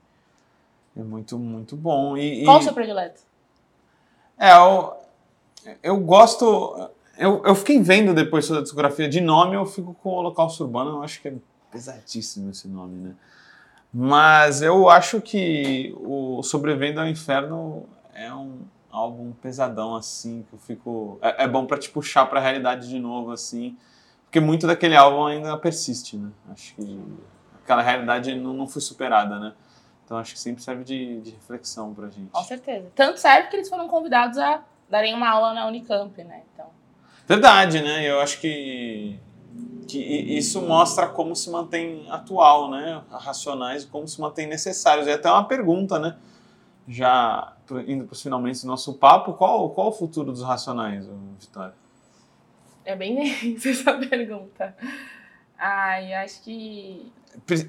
É 0.98 1.02
muito, 1.02 1.40
muito 1.40 1.74
bom. 1.74 2.18
E, 2.18 2.44
Qual 2.44 2.58
e... 2.58 2.60
o 2.60 2.64
seu 2.64 2.74
predileto? 2.74 3.22
É, 4.38 4.52
eu, 4.52 4.98
eu 5.82 5.98
gosto. 6.02 6.90
Eu, 7.18 7.42
eu 7.46 7.56
fiquei 7.56 7.82
vendo 7.82 8.14
depois 8.14 8.44
sobre 8.44 8.60
a 8.60 8.64
discografia 8.64 9.08
de 9.08 9.22
nome, 9.22 9.56
eu 9.56 9.66
fico 9.66 9.94
com 9.94 10.10
o 10.10 10.16
Holocausto 10.16 10.66
Urbano, 10.66 10.98
eu 10.98 11.04
acho 11.04 11.22
que 11.22 11.30
é 11.30 11.34
pesadíssimo 11.72 12.52
esse 12.52 12.68
nome, 12.68 12.98
né? 12.98 13.16
Mas 13.94 14.62
eu 14.62 14.90
acho 14.90 15.22
que 15.22 15.96
o 16.02 16.44
Sobrevivendo 16.44 17.00
ao 17.00 17.08
Inferno 17.08 17.88
é 18.14 18.34
um 18.34 18.64
álbum 18.92 19.32
pesadão, 19.42 19.96
assim, 19.96 20.46
que 20.50 20.54
eu 20.54 20.60
fico. 20.60 21.18
É, 21.22 21.46
é 21.46 21.48
bom 21.48 21.66
para 21.66 21.78
te 21.78 21.90
puxar 21.90 22.26
pra 22.26 22.42
realidade 22.42 22.90
de 22.90 23.00
novo, 23.00 23.32
assim. 23.32 23.78
Porque 24.26 24.40
muito 24.40 24.68
daquele 24.68 24.96
álbum 24.96 25.26
ainda 25.26 25.58
persiste, 25.58 26.18
né? 26.18 26.30
Acho 26.52 26.76
que 26.76 27.00
aquela 27.64 27.82
realidade 27.82 28.36
não, 28.36 28.54
não 28.54 28.68
foi 28.68 28.82
superada, 28.82 29.40
né? 29.40 29.54
Então 30.06 30.18
acho 30.18 30.34
que 30.34 30.40
sempre 30.40 30.62
serve 30.62 30.84
de, 30.84 31.22
de 31.22 31.32
reflexão 31.32 31.94
pra 31.94 32.10
gente. 32.10 32.30
Com 32.32 32.44
certeza. 32.44 32.92
Tanto 32.96 33.20
serve 33.20 33.50
que 33.50 33.56
eles 33.56 33.68
foram 33.68 33.88
convidados 33.88 34.38
a 34.38 34.64
darem 34.90 35.16
uma 35.16 35.30
aula 35.30 35.54
na 35.54 35.68
Unicamp, 35.68 36.24
né? 36.24 36.44
Então... 36.54 36.68
Verdade, 37.28 37.82
né? 37.82 38.08
Eu 38.08 38.20
acho 38.20 38.40
que, 38.40 39.20
que 39.88 39.98
isso 39.98 40.62
mostra 40.62 41.08
como 41.08 41.36
se 41.36 41.50
mantém 41.50 42.06
atual, 42.12 42.70
né? 42.70 43.02
Racionais 43.10 43.84
e 43.84 43.88
como 43.88 44.08
se 44.08 44.22
mantém 44.22 44.46
necessários. 44.46 45.08
E 45.08 45.12
até 45.12 45.30
uma 45.30 45.48
pergunta, 45.48 45.98
né? 45.98 46.18
Já 46.88 47.54
indo 47.88 48.06
para 48.06 48.14
os 48.14 48.22
finalmente 48.22 48.62
do 48.62 48.68
nosso 48.68 48.94
papo, 48.94 49.34
qual, 49.34 49.72
qual 49.72 49.88
o 49.88 49.92
futuro 49.92 50.32
dos 50.32 50.44
racionais, 50.44 51.10
Vitória? 51.40 51.74
É 52.86 52.96
bem 52.96 53.16
densa 53.42 53.70
essa 53.70 53.94
pergunta. 53.94 54.76
Ai, 55.58 56.14
acho 56.14 56.44
que. 56.44 57.12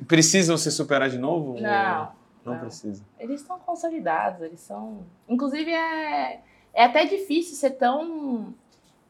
Precisam 0.06 0.56
se 0.56 0.70
superar 0.70 1.08
de 1.08 1.18
novo? 1.18 1.60
Não. 1.60 2.12
Não, 2.44 2.52
não. 2.52 2.60
precisa. 2.60 3.04
Eles 3.18 3.40
estão 3.40 3.58
consolidados, 3.58 4.42
eles 4.42 4.60
são. 4.60 5.04
Inclusive, 5.28 5.72
é, 5.72 6.40
é 6.72 6.84
até 6.84 7.04
difícil 7.04 7.56
ser 7.56 7.70
tão 7.70 8.54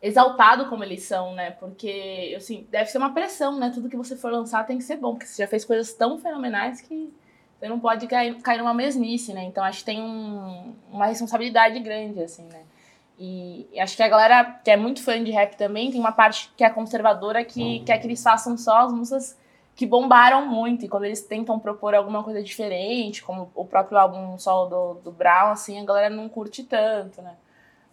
exaltado 0.01 0.69
como 0.69 0.85
eles 0.85 1.03
são, 1.03 1.35
né? 1.35 1.51
Porque, 1.51 2.35
assim, 2.37 2.67
deve 2.71 2.91
ser 2.91 2.99
uma 2.99 3.13
pressão, 3.13 3.59
né? 3.59 3.71
Tudo 3.75 3.89
que 3.89 3.97
você 3.97 4.17
for 4.17 4.31
lançar 4.31 4.65
tem 4.65 4.79
que 4.79 4.85
ser 4.85 4.97
bom, 4.97 5.15
porque 5.15 5.27
você 5.27 5.43
já 5.43 5.49
fez 5.49 5.65
coisas 5.65 5.93
tão 5.93 6.19
fenomenais 6.19 6.81
que 6.81 7.13
você 7.59 7.69
não 7.69 7.81
pode 7.81 8.07
cair, 8.07 8.41
cair 8.43 8.59
numa 8.59 8.75
mesmice, 8.75 9.33
né? 9.33 9.45
Então, 9.45 9.65
acho 9.65 9.81
que 9.81 9.87
tem 9.87 10.01
um, 10.01 10.75
uma 10.91 11.07
responsabilidade 11.07 11.79
grande, 11.81 12.23
assim, 12.23 12.45
né? 12.45 12.63
E, 13.19 13.67
acho 13.81 13.97
que 13.97 14.03
a 14.03 14.09
galera 14.09 14.45
que 14.63 14.71
é 14.71 14.77
muito 14.77 15.03
fã 15.03 15.23
de 15.23 15.31
rap 15.31 15.57
também 15.57 15.91
tem 15.91 15.99
uma 15.99 16.13
parte 16.13 16.51
que 16.57 16.63
é 16.63 16.71
conservadora 16.71 17.45
que 17.45 17.81
quer 17.81 17.99
que 17.99 18.07
eles 18.07 18.23
façam 18.23 18.57
só 18.59 18.79
as 18.79 18.93
músicas 18.93 19.37
que 19.75 19.87
bombaram 19.87 20.47
muito. 20.47 20.85
E 20.85 20.89
quando 20.89 21.05
eles 21.05 21.23
tentam 21.23 21.59
propor 21.59 21.95
alguma 21.95 22.23
coisa 22.23 22.43
diferente, 22.43 23.23
como 23.23 23.51
o 23.55 23.65
próprio 23.65 23.99
álbum 23.99 24.39
solo 24.39 24.69
do, 24.69 25.01
do 25.05 25.13
Brown, 25.13 25.51
assim, 25.51 25.81
a 25.81 25.85
galera 25.85 26.15
não 26.15 26.29
curte 26.29 26.63
tanto, 26.65 27.23
né? 27.23 27.35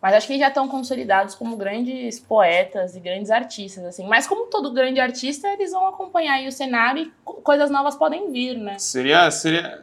Mas 0.02 0.16
acho 0.16 0.28
que 0.28 0.38
já 0.38 0.50
estão 0.50 0.68
consolidados 0.68 1.34
como 1.34 1.56
grandes 1.56 2.20
poetas 2.20 2.94
e 2.94 3.00
grandes 3.00 3.32
artistas, 3.32 3.86
assim. 3.86 4.06
Mas 4.06 4.28
como 4.28 4.48
todo 4.48 4.74
grande 4.74 5.00
artista, 5.00 5.48
eles 5.54 5.72
vão 5.72 5.88
acompanhar 5.88 6.34
aí 6.34 6.48
o 6.48 6.52
cenário 6.52 7.04
e 7.04 7.12
coisas 7.42 7.70
novas 7.70 7.96
podem 7.96 8.30
vir, 8.30 8.58
né? 8.58 8.78
Seria, 8.80 9.32
seria 9.32 9.82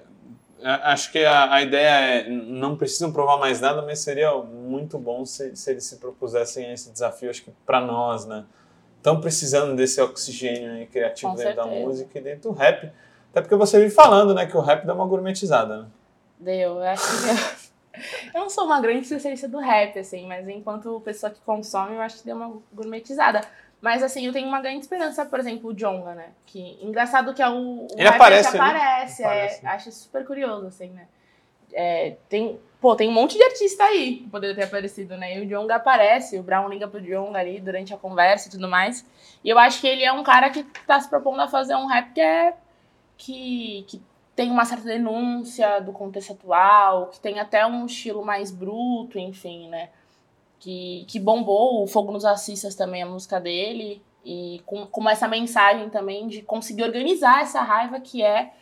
acho 0.63 1.11
que 1.13 1.25
a, 1.25 1.55
a, 1.55 1.63
ideia 1.63 1.89
é 1.89 2.29
não 2.31 2.77
precisam 2.77 3.13
provar 3.13 3.39
mais 3.39 3.61
nada, 3.61 3.83
mas 3.83 4.01
seria 4.01 4.35
muito 4.35 4.99
bom 4.99 5.25
se, 5.25 5.55
se 5.57 5.71
eles 5.71 5.85
se 5.85 5.97
propusessem 5.97 6.73
esse 6.73 6.91
desafio, 6.91 7.31
acho 7.31 7.43
que 7.43 7.53
para 7.65 7.81
nós, 7.81 8.27
né? 8.27 8.45
Estão 8.97 9.21
precisando 9.21 9.75
desse 9.75 10.01
oxigênio 10.01 10.73
aí 10.73 10.87
criativo 10.87 11.33
Com 11.33 11.39
dentro 11.39 11.57
da 11.57 11.63
certeza. 11.63 11.87
música 11.87 12.19
e 12.19 12.23
dentro 12.23 12.51
do 12.51 12.57
rap. 12.57 12.93
Até 13.31 13.41
porque 13.41 13.57
você 13.57 13.79
vem 13.79 13.89
falando, 13.89 14.35
né, 14.35 14.45
que 14.45 14.57
o 14.57 14.61
rap 14.61 14.85
dá 14.85 14.93
uma 14.93 15.07
gourmetizada, 15.07 15.83
né? 15.83 15.87
Deu, 16.39 16.77
eu 16.77 16.83
acho 16.83 17.03
que. 17.03 17.71
Eu 18.33 18.43
não 18.43 18.49
sou 18.49 18.65
uma 18.65 18.81
grande 18.81 19.01
especialista 19.01 19.49
do 19.49 19.59
rap, 19.59 19.99
assim, 19.99 20.27
mas 20.27 20.49
enquanto 20.49 21.01
pessoa 21.01 21.31
que 21.31 21.41
consome, 21.41 21.97
eu 21.97 22.01
acho 22.01 22.19
que 22.19 22.25
deu 22.25 22.37
uma 22.37 22.57
gourmetizada. 22.73 23.41
Mas, 23.81 24.03
assim, 24.03 24.27
eu 24.27 24.33
tenho 24.33 24.47
uma 24.47 24.61
grande 24.61 24.81
esperança, 24.81 25.25
por 25.25 25.41
exemplo, 25.41 25.71
o 25.71 25.75
Jonga, 25.75 26.15
né? 26.15 26.31
Que 26.45 26.79
engraçado 26.83 27.33
que 27.33 27.41
é 27.41 27.49
o, 27.49 27.87
o 27.87 27.89
Ele 27.97 28.07
aparece, 28.09 28.51
que 28.51 28.59
né? 28.59 28.65
aparece, 28.65 29.23
é, 29.23 29.27
Aparece. 29.27 29.67
acho 29.67 29.93
super 29.93 30.25
curioso, 30.27 30.67
assim, 30.67 30.91
né? 30.91 31.07
É, 31.73 32.17
tem, 32.29 32.61
pô, 32.81 32.95
tem 32.95 33.09
um 33.09 33.13
monte 33.13 33.39
de 33.39 33.45
artista 33.45 33.85
aí 33.85 34.17
que 34.17 34.29
poderia 34.29 34.55
ter 34.55 34.65
aparecido, 34.65 35.17
né? 35.17 35.37
E 35.37 35.41
o 35.41 35.47
Jonga 35.47 35.77
aparece, 35.77 36.39
o 36.39 36.43
Brown 36.43 36.69
liga 36.69 36.87
pro 36.89 37.01
Jonga 37.01 37.39
ali 37.39 37.61
durante 37.61 37.95
a 37.95 37.97
conversa 37.97 38.49
e 38.49 38.51
tudo 38.51 38.69
mais. 38.69 39.07
E 39.43 39.49
eu 39.49 39.59
acho 39.59 39.81
que 39.81 39.87
ele 39.87 40.05
é 40.05 40.13
um 40.13 40.23
cara 40.23 40.51
que 40.51 40.63
tá 40.87 41.01
se 41.01 41.09
propondo 41.09 41.41
a 41.41 41.49
fazer 41.49 41.75
um 41.75 41.87
rap 41.87 42.13
que 42.13 42.21
é. 42.21 42.55
que, 43.17 43.85
que 43.89 44.03
tem 44.37 44.51
uma 44.51 44.65
certa 44.65 44.85
denúncia 44.85 45.81
do 45.81 45.93
contexto 45.93 46.33
atual, 46.33 47.09
que 47.09 47.21
tem 47.21 47.39
até 47.39 47.65
um 47.67 47.87
estilo 47.87 48.25
mais 48.25 48.51
bruto, 48.51 49.19
enfim, 49.19 49.69
né? 49.69 49.91
Que, 50.61 51.07
que 51.09 51.19
bombou 51.19 51.83
o 51.83 51.87
Fogo 51.87 52.13
nos 52.13 52.25
Assistas 52.25 52.75
também, 52.75 53.03
a 53.03 53.07
música 53.07 53.41
dele, 53.41 54.03
e 54.25 54.63
com, 54.67 54.87
com 54.87 55.09
essa 55.09 55.27
mensagem 55.27 55.89
também 55.89 56.29
de 56.29 56.43
conseguir 56.43 56.83
organizar 56.83 57.43
essa 57.43 57.63
raiva 57.63 57.99
que 57.99 58.23
é 58.23 58.53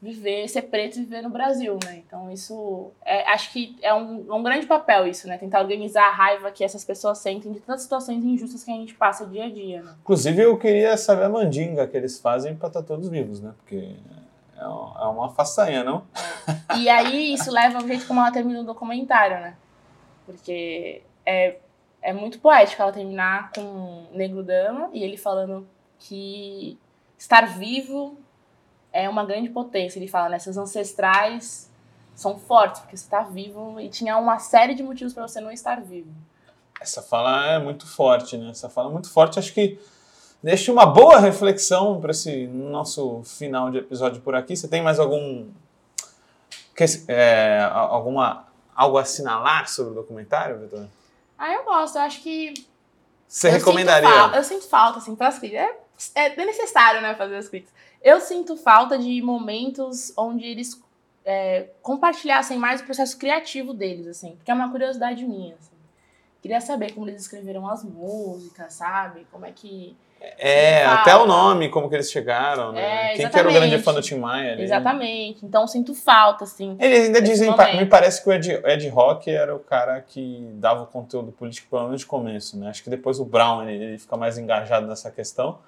viver, 0.00 0.48
ser 0.48 0.62
preto 0.62 0.96
e 0.96 1.00
viver 1.00 1.22
no 1.22 1.28
Brasil, 1.28 1.78
né? 1.84 2.02
Então 2.06 2.30
isso, 2.30 2.90
é, 3.04 3.28
acho 3.30 3.52
que 3.52 3.76
é 3.82 3.92
um, 3.92 4.24
é 4.28 4.32
um 4.32 4.42
grande 4.42 4.66
papel 4.66 5.06
isso, 5.06 5.28
né? 5.28 5.36
Tentar 5.36 5.60
organizar 5.60 6.04
a 6.04 6.12
raiva 6.12 6.50
que 6.50 6.64
essas 6.64 6.84
pessoas 6.84 7.18
sentem 7.18 7.52
de 7.52 7.60
tantas 7.60 7.82
situações 7.82 8.24
injustas 8.24 8.64
que 8.64 8.70
a 8.70 8.74
gente 8.74 8.94
passa 8.94 9.26
dia 9.26 9.44
a 9.44 9.50
dia, 9.50 9.82
né? 9.82 9.94
Inclusive, 10.00 10.42
eu 10.42 10.56
queria 10.56 10.96
saber 10.96 11.24
a 11.24 11.28
mandinga 11.28 11.86
que 11.86 11.96
eles 11.96 12.18
fazem 12.18 12.56
para 12.56 12.68
estar 12.68 12.82
todos 12.82 13.08
vivos, 13.08 13.40
né? 13.40 13.52
Porque 13.58 13.94
é 14.56 14.66
uma 14.66 15.00
é 15.00 15.04
uma 15.06 15.28
façanha, 15.30 15.84
não? 15.84 16.04
E 16.78 16.88
aí 16.88 17.34
isso 17.34 17.50
leva 17.50 17.78
ao 17.78 17.86
jeito 17.86 18.06
como 18.06 18.20
ela 18.20 18.32
termina 18.32 18.60
o 18.60 18.64
documentário, 18.64 19.38
né? 19.40 19.54
Porque 20.24 21.02
é, 21.30 21.56
é 22.02 22.12
muito 22.12 22.40
poético 22.40 22.82
ela 22.82 22.92
terminar 22.92 23.52
com 23.52 24.06
Negro 24.12 24.42
Dama 24.42 24.90
e 24.92 25.04
ele 25.04 25.16
falando 25.16 25.66
que 25.98 26.78
estar 27.16 27.46
vivo 27.58 28.18
é 28.92 29.08
uma 29.08 29.24
grande 29.24 29.48
potência. 29.48 29.98
Ele 29.98 30.08
fala, 30.08 30.30
né? 30.30 30.38
Seus 30.38 30.56
ancestrais 30.56 31.70
são 32.14 32.38
fortes, 32.38 32.80
porque 32.80 32.96
você 32.96 33.04
está 33.04 33.22
vivo 33.22 33.80
e 33.80 33.88
tinha 33.88 34.16
uma 34.16 34.38
série 34.38 34.74
de 34.74 34.82
motivos 34.82 35.14
para 35.14 35.26
você 35.26 35.40
não 35.40 35.50
estar 35.50 35.80
vivo. 35.80 36.10
Essa 36.80 37.00
fala 37.00 37.52
é 37.52 37.58
muito 37.58 37.86
forte, 37.86 38.36
né? 38.36 38.50
Essa 38.50 38.68
fala 38.68 38.88
é 38.88 38.92
muito 38.92 39.10
forte. 39.10 39.38
Acho 39.38 39.52
que 39.52 39.78
deixa 40.42 40.72
uma 40.72 40.86
boa 40.86 41.18
reflexão 41.20 42.00
para 42.00 42.10
esse 42.10 42.46
nosso 42.46 43.22
final 43.24 43.70
de 43.70 43.78
episódio 43.78 44.20
por 44.22 44.34
aqui. 44.34 44.56
Você 44.56 44.66
tem 44.66 44.82
mais 44.82 44.98
algum. 44.98 45.46
é, 47.06 47.60
alguma. 47.70 48.46
algo 48.74 48.98
a 48.98 49.02
assinalar 49.02 49.68
sobre 49.68 49.92
o 49.92 49.94
documentário, 49.94 50.58
Vitor? 50.58 50.86
Ah, 51.40 51.54
eu 51.54 51.64
gosto. 51.64 51.96
Eu 51.96 52.02
acho 52.02 52.20
que 52.22 52.52
Você 53.26 53.48
recomendaria? 53.48 54.06
Sinto 54.06 54.18
falta, 54.20 54.36
eu 54.36 54.44
sinto 54.44 54.68
falta, 54.68 54.98
assim, 54.98 55.16
pras 55.16 55.38
críticas. 55.38 55.70
É, 56.14 56.26
é 56.40 56.44
necessário, 56.44 57.00
né, 57.00 57.14
fazer 57.14 57.36
as 57.36 57.48
críticas. 57.48 57.74
Eu 58.02 58.20
sinto 58.20 58.56
falta 58.58 58.98
de 58.98 59.22
momentos 59.22 60.12
onde 60.16 60.44
eles 60.44 60.78
é, 61.24 61.68
compartilhassem 61.82 62.58
mais 62.58 62.82
o 62.82 62.84
processo 62.84 63.16
criativo 63.18 63.72
deles, 63.72 64.06
assim, 64.06 64.36
porque 64.36 64.50
é 64.50 64.54
uma 64.54 64.70
curiosidade 64.70 65.24
minha, 65.24 65.54
assim. 65.54 65.70
Queria 66.42 66.60
saber 66.60 66.92
como 66.92 67.08
eles 67.08 67.22
escreveram 67.22 67.66
as 67.68 67.82
músicas, 67.84 68.74
sabe? 68.74 69.26
Como 69.32 69.46
é 69.46 69.52
que. 69.52 69.96
É, 70.38 70.84
Fala. 70.84 71.00
até 71.00 71.16
o 71.16 71.26
nome, 71.26 71.70
como 71.70 71.88
que 71.88 71.94
eles 71.94 72.10
chegaram, 72.10 72.72
né? 72.72 73.12
É, 73.12 73.16
Quem 73.16 73.28
que 73.28 73.38
era 73.38 73.48
o 73.48 73.52
grande 73.52 73.78
fã 73.78 73.94
do 73.94 74.02
Tim 74.02 74.16
Maia 74.16 74.52
ali? 74.52 74.62
Exatamente. 74.62 75.44
Então, 75.44 75.62
eu 75.62 75.68
sinto 75.68 75.94
falta, 75.94 76.44
assim. 76.44 76.76
Eles 76.78 77.06
ainda 77.06 77.22
dizem, 77.22 77.50
momento. 77.50 77.76
me 77.76 77.86
parece 77.86 78.22
que 78.22 78.28
o 78.28 78.32
Ed, 78.32 78.60
Ed 78.64 78.88
Rock 78.88 79.30
era 79.30 79.54
o 79.54 79.58
cara 79.58 80.00
que 80.00 80.46
dava 80.54 80.82
o 80.82 80.86
conteúdo 80.86 81.32
político 81.32 81.68
pelo 81.70 81.84
menos 81.84 82.00
de 82.00 82.06
começo, 82.06 82.58
né? 82.58 82.68
Acho 82.68 82.84
que 82.84 82.90
depois 82.90 83.18
o 83.18 83.24
Brown 83.24 83.68
ele, 83.68 83.84
ele 83.84 83.98
fica 83.98 84.16
mais 84.16 84.36
engajado 84.36 84.86
nessa 84.86 85.10
questão. 85.10 85.58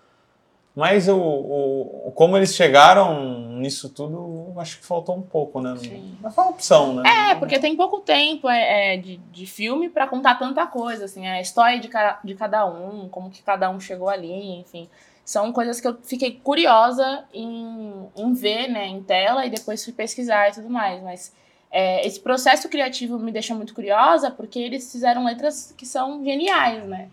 Mas 0.74 1.06
o, 1.06 1.18
o, 1.18 2.12
como 2.14 2.34
eles 2.36 2.54
chegaram 2.54 3.50
nisso 3.58 3.90
tudo, 3.90 4.54
acho 4.58 4.78
que 4.78 4.86
faltou 4.86 5.14
um 5.16 5.20
pouco, 5.22 5.60
né? 5.60 5.76
Sim. 5.76 6.16
Mas 6.20 6.34
foi 6.34 6.44
uma 6.44 6.50
opção, 6.50 6.94
né? 6.94 7.02
É, 7.30 7.34
porque 7.34 7.58
tem 7.58 7.76
pouco 7.76 8.00
tempo 8.00 8.48
é, 8.48 8.94
é, 8.94 8.96
de, 8.96 9.18
de 9.18 9.46
filme 9.46 9.90
pra 9.90 10.06
contar 10.06 10.36
tanta 10.36 10.66
coisa, 10.66 11.04
assim, 11.04 11.26
a 11.26 11.40
história 11.42 11.78
de, 11.78 11.88
ca- 11.88 12.18
de 12.24 12.34
cada 12.34 12.64
um, 12.64 13.06
como 13.10 13.28
que 13.30 13.42
cada 13.42 13.68
um 13.68 13.78
chegou 13.78 14.08
ali, 14.08 14.32
enfim. 14.60 14.88
São 15.24 15.52
coisas 15.52 15.78
que 15.78 15.86
eu 15.86 15.98
fiquei 16.02 16.40
curiosa 16.42 17.24
em, 17.34 18.08
em 18.16 18.32
ver, 18.32 18.68
né, 18.68 18.86
em 18.86 19.02
tela, 19.02 19.44
e 19.44 19.50
depois 19.50 19.84
fui 19.84 19.92
pesquisar 19.92 20.48
e 20.48 20.52
tudo 20.52 20.70
mais. 20.70 21.02
Mas 21.02 21.32
é, 21.70 22.06
esse 22.06 22.18
processo 22.18 22.66
criativo 22.70 23.18
me 23.18 23.30
deixa 23.30 23.54
muito 23.54 23.74
curiosa, 23.74 24.30
porque 24.30 24.58
eles 24.58 24.90
fizeram 24.90 25.24
letras 25.24 25.74
que 25.76 25.84
são 25.84 26.24
geniais, 26.24 26.82
né? 26.86 27.08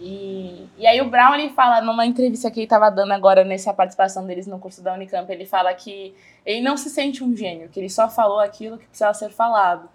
E, 0.00 0.66
e 0.78 0.86
aí 0.86 1.00
o 1.00 1.10
Brown, 1.10 1.34
ele 1.34 1.50
fala, 1.50 1.82
numa 1.82 2.06
entrevista 2.06 2.50
que 2.50 2.60
ele 2.60 2.66
tava 2.66 2.90
dando 2.90 3.12
agora, 3.12 3.44
nessa 3.44 3.72
participação 3.74 4.26
deles 4.26 4.46
no 4.46 4.58
curso 4.58 4.82
da 4.82 4.94
Unicamp, 4.94 5.30
ele 5.30 5.44
fala 5.44 5.72
que 5.74 6.14
ele 6.44 6.62
não 6.62 6.76
se 6.76 6.88
sente 6.88 7.22
um 7.22 7.36
gênio, 7.36 7.68
que 7.68 7.78
ele 7.78 7.90
só 7.90 8.08
falou 8.08 8.40
aquilo 8.40 8.78
que 8.78 8.86
precisava 8.86 9.12
ser 9.12 9.30
falado. 9.30 9.88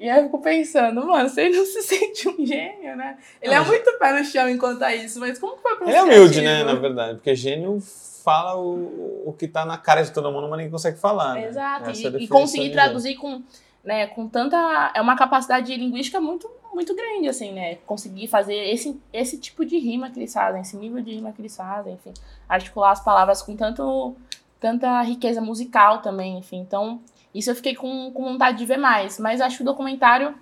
E 0.00 0.10
aí 0.10 0.18
eu 0.18 0.24
fico 0.24 0.40
pensando, 0.40 1.06
mano, 1.06 1.30
ele 1.36 1.56
não 1.56 1.64
se 1.64 1.80
sente 1.86 2.28
um 2.28 2.44
gênio, 2.44 2.96
né? 2.96 3.16
Ele 3.40 3.54
é 3.54 3.58
Não, 3.58 3.66
muito 3.66 3.98
pé 3.98 4.18
no 4.18 4.24
chão 4.24 4.48
enquanto 4.48 4.82
é 4.82 4.96
isso, 4.96 5.20
mas 5.20 5.38
como 5.38 5.54
que 5.54 5.62
foi 5.62 5.76
pra 5.76 5.86
Ele 5.86 5.96
é 5.96 6.02
humilde, 6.02 6.40
né, 6.40 6.64
na 6.64 6.74
verdade, 6.74 7.14
porque 7.14 7.36
gênio 7.36 7.80
fala 8.24 8.56
o, 8.56 9.28
o 9.28 9.32
que 9.32 9.46
tá 9.46 9.64
na 9.64 9.78
cara 9.78 10.02
de 10.02 10.12
todo 10.12 10.30
mundo, 10.32 10.48
mas 10.48 10.58
ninguém 10.58 10.72
consegue 10.72 10.98
falar. 10.98 11.34
né? 11.34 11.46
Exato, 11.46 11.84
é 11.84 11.88
a 11.88 11.92
e, 11.92 12.00
e 12.00 12.02
definição 12.02 12.36
conseguir 12.36 12.70
traduzir 12.72 13.14
com, 13.14 13.42
né, 13.84 14.08
com 14.08 14.28
tanta... 14.28 14.90
É 14.92 15.00
uma 15.00 15.16
capacidade 15.16 15.72
linguística 15.76 16.20
muito, 16.20 16.50
muito 16.74 16.94
grande, 16.94 17.28
assim, 17.28 17.52
né? 17.52 17.76
Conseguir 17.86 18.26
fazer 18.28 18.54
esse, 18.54 19.00
esse 19.12 19.38
tipo 19.38 19.64
de 19.64 19.78
rima 19.78 20.10
que 20.10 20.18
eles 20.18 20.32
fazem, 20.32 20.62
esse 20.62 20.76
nível 20.76 21.02
de 21.02 21.14
rima 21.14 21.32
que 21.32 21.40
eles 21.40 21.56
fazem, 21.56 21.94
enfim. 21.94 22.12
Articular 22.48 22.92
as 22.92 23.04
palavras 23.04 23.42
com 23.42 23.56
tanto, 23.56 24.16
tanta 24.60 25.02
riqueza 25.02 25.40
musical 25.40 26.00
também, 26.00 26.38
enfim. 26.38 26.58
Então, 26.58 27.00
isso 27.34 27.50
eu 27.50 27.54
fiquei 27.54 27.74
com, 27.74 28.10
com 28.12 28.24
vontade 28.24 28.58
de 28.58 28.66
ver 28.66 28.78
mais. 28.78 29.18
Mas 29.18 29.40
acho 29.40 29.58
que 29.58 29.62
o 29.62 29.66
documentário 29.66 30.34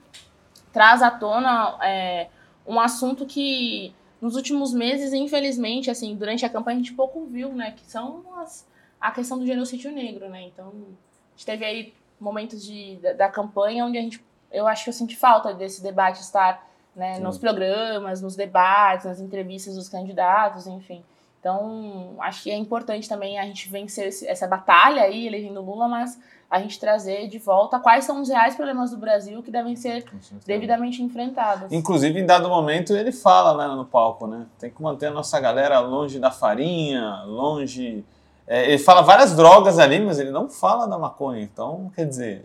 traz 0.72 1.02
à 1.02 1.10
tona 1.10 1.78
é, 1.82 2.28
um 2.66 2.78
assunto 2.78 3.26
que 3.26 3.92
nos 4.20 4.36
últimos 4.36 4.72
meses, 4.72 5.12
infelizmente, 5.12 5.90
assim, 5.90 6.14
durante 6.14 6.44
a 6.44 6.48
campanha 6.48 6.76
a 6.76 6.80
gente 6.80 6.92
pouco 6.92 7.24
viu, 7.24 7.52
né? 7.52 7.72
Que 7.72 7.84
são 7.90 8.22
as, 8.38 8.68
a 9.00 9.10
questão 9.10 9.38
do 9.38 9.46
genocídio 9.46 9.90
negro, 9.90 10.28
né? 10.28 10.42
Então, 10.42 10.68
a 10.68 11.30
gente 11.36 11.46
teve 11.46 11.64
aí 11.64 11.94
momentos 12.20 12.64
de, 12.64 12.96
da, 12.96 13.12
da 13.14 13.28
campanha 13.28 13.86
onde 13.86 13.96
a 13.96 14.02
gente, 14.02 14.22
eu 14.52 14.66
acho 14.66 14.84
que 14.84 14.90
eu 14.90 14.94
senti 14.94 15.16
falta 15.16 15.52
desse 15.54 15.82
debate 15.82 16.20
estar 16.20 16.66
né, 16.96 17.18
nos 17.20 17.38
programas, 17.38 18.20
nos 18.20 18.34
debates, 18.36 19.06
nas 19.06 19.20
entrevistas 19.20 19.74
dos 19.76 19.88
candidatos, 19.88 20.66
enfim. 20.66 21.02
Então, 21.38 22.14
acho 22.20 22.42
que 22.42 22.50
é 22.50 22.56
importante 22.56 23.08
também 23.08 23.38
a 23.38 23.44
gente 23.44 23.70
vencer 23.70 24.08
esse- 24.08 24.26
essa 24.26 24.46
batalha 24.46 25.02
aí, 25.02 25.26
elegendo 25.26 25.62
Lula, 25.62 25.88
mas 25.88 26.18
a 26.50 26.60
gente 26.60 26.78
trazer 26.78 27.28
de 27.28 27.38
volta 27.38 27.78
quais 27.78 28.04
são 28.04 28.20
os 28.20 28.28
reais 28.28 28.56
problemas 28.56 28.90
do 28.90 28.96
Brasil 28.98 29.42
que 29.42 29.50
devem 29.50 29.74
ser 29.76 30.04
devidamente 30.44 31.00
enfrentados. 31.02 31.72
Inclusive, 31.72 32.20
em 32.20 32.26
dado 32.26 32.48
momento, 32.48 32.94
ele 32.94 33.12
fala 33.12 33.56
né, 33.68 33.72
no 33.74 33.84
palco, 33.86 34.26
né? 34.26 34.44
Tem 34.58 34.68
que 34.68 34.82
manter 34.82 35.06
a 35.06 35.10
nossa 35.12 35.38
galera 35.40 35.78
longe 35.78 36.18
da 36.18 36.30
farinha, 36.30 37.22
longe. 37.24 38.04
É, 38.46 38.68
ele 38.68 38.78
fala 38.78 39.00
várias 39.00 39.34
drogas 39.34 39.78
ali, 39.78 40.00
mas 40.00 40.18
ele 40.18 40.32
não 40.32 40.48
fala 40.50 40.86
da 40.86 40.98
maconha. 40.98 41.40
Então, 41.40 41.90
quer 41.94 42.04
dizer, 42.04 42.42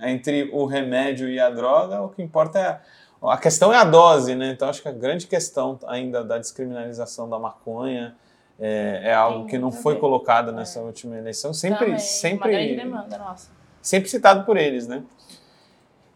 entre 0.00 0.50
o 0.52 0.64
remédio 0.66 1.28
e 1.28 1.38
a 1.38 1.50
droga, 1.50 2.00
o 2.02 2.08
que 2.08 2.22
importa 2.22 2.58
é. 2.58 2.80
A 3.26 3.38
questão 3.38 3.72
é 3.72 3.76
a 3.78 3.84
dose, 3.84 4.34
né? 4.34 4.50
Então, 4.50 4.68
acho 4.68 4.82
que 4.82 4.88
a 4.88 4.92
grande 4.92 5.26
questão 5.26 5.78
ainda 5.86 6.22
da 6.22 6.36
descriminalização 6.36 7.28
da 7.28 7.38
maconha 7.38 8.14
é, 8.60 9.00
é 9.04 9.14
algo 9.14 9.46
que 9.46 9.56
não 9.56 9.68
a 9.68 9.72
foi 9.72 9.98
colocado 9.98 10.52
nessa 10.52 10.80
última 10.80 11.16
eleição. 11.16 11.54
Sempre, 11.54 11.86
Também, 11.86 11.98
sempre 11.98 12.50
Uma 12.50 12.58
grande 12.58 12.76
demanda, 12.76 13.18
nossa. 13.18 13.50
sempre 13.80 14.10
citado 14.10 14.44
por 14.44 14.58
eles, 14.58 14.86
né? 14.86 15.02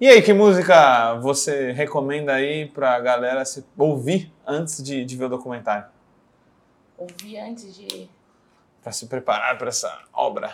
E 0.00 0.06
aí, 0.06 0.22
que 0.22 0.32
música 0.32 1.14
você 1.14 1.72
recomenda 1.72 2.34
aí 2.34 2.66
pra 2.66 3.00
galera 3.00 3.44
se 3.44 3.64
ouvir 3.76 4.32
antes 4.46 4.82
de, 4.82 5.04
de 5.04 5.16
ver 5.16 5.24
o 5.24 5.28
documentário? 5.30 5.86
Ouvi 6.96 7.38
antes 7.38 7.74
de. 7.74 8.08
Pra 8.82 8.92
se 8.92 9.06
preparar 9.06 9.58
para 9.58 9.68
essa 9.68 10.02
obra. 10.12 10.52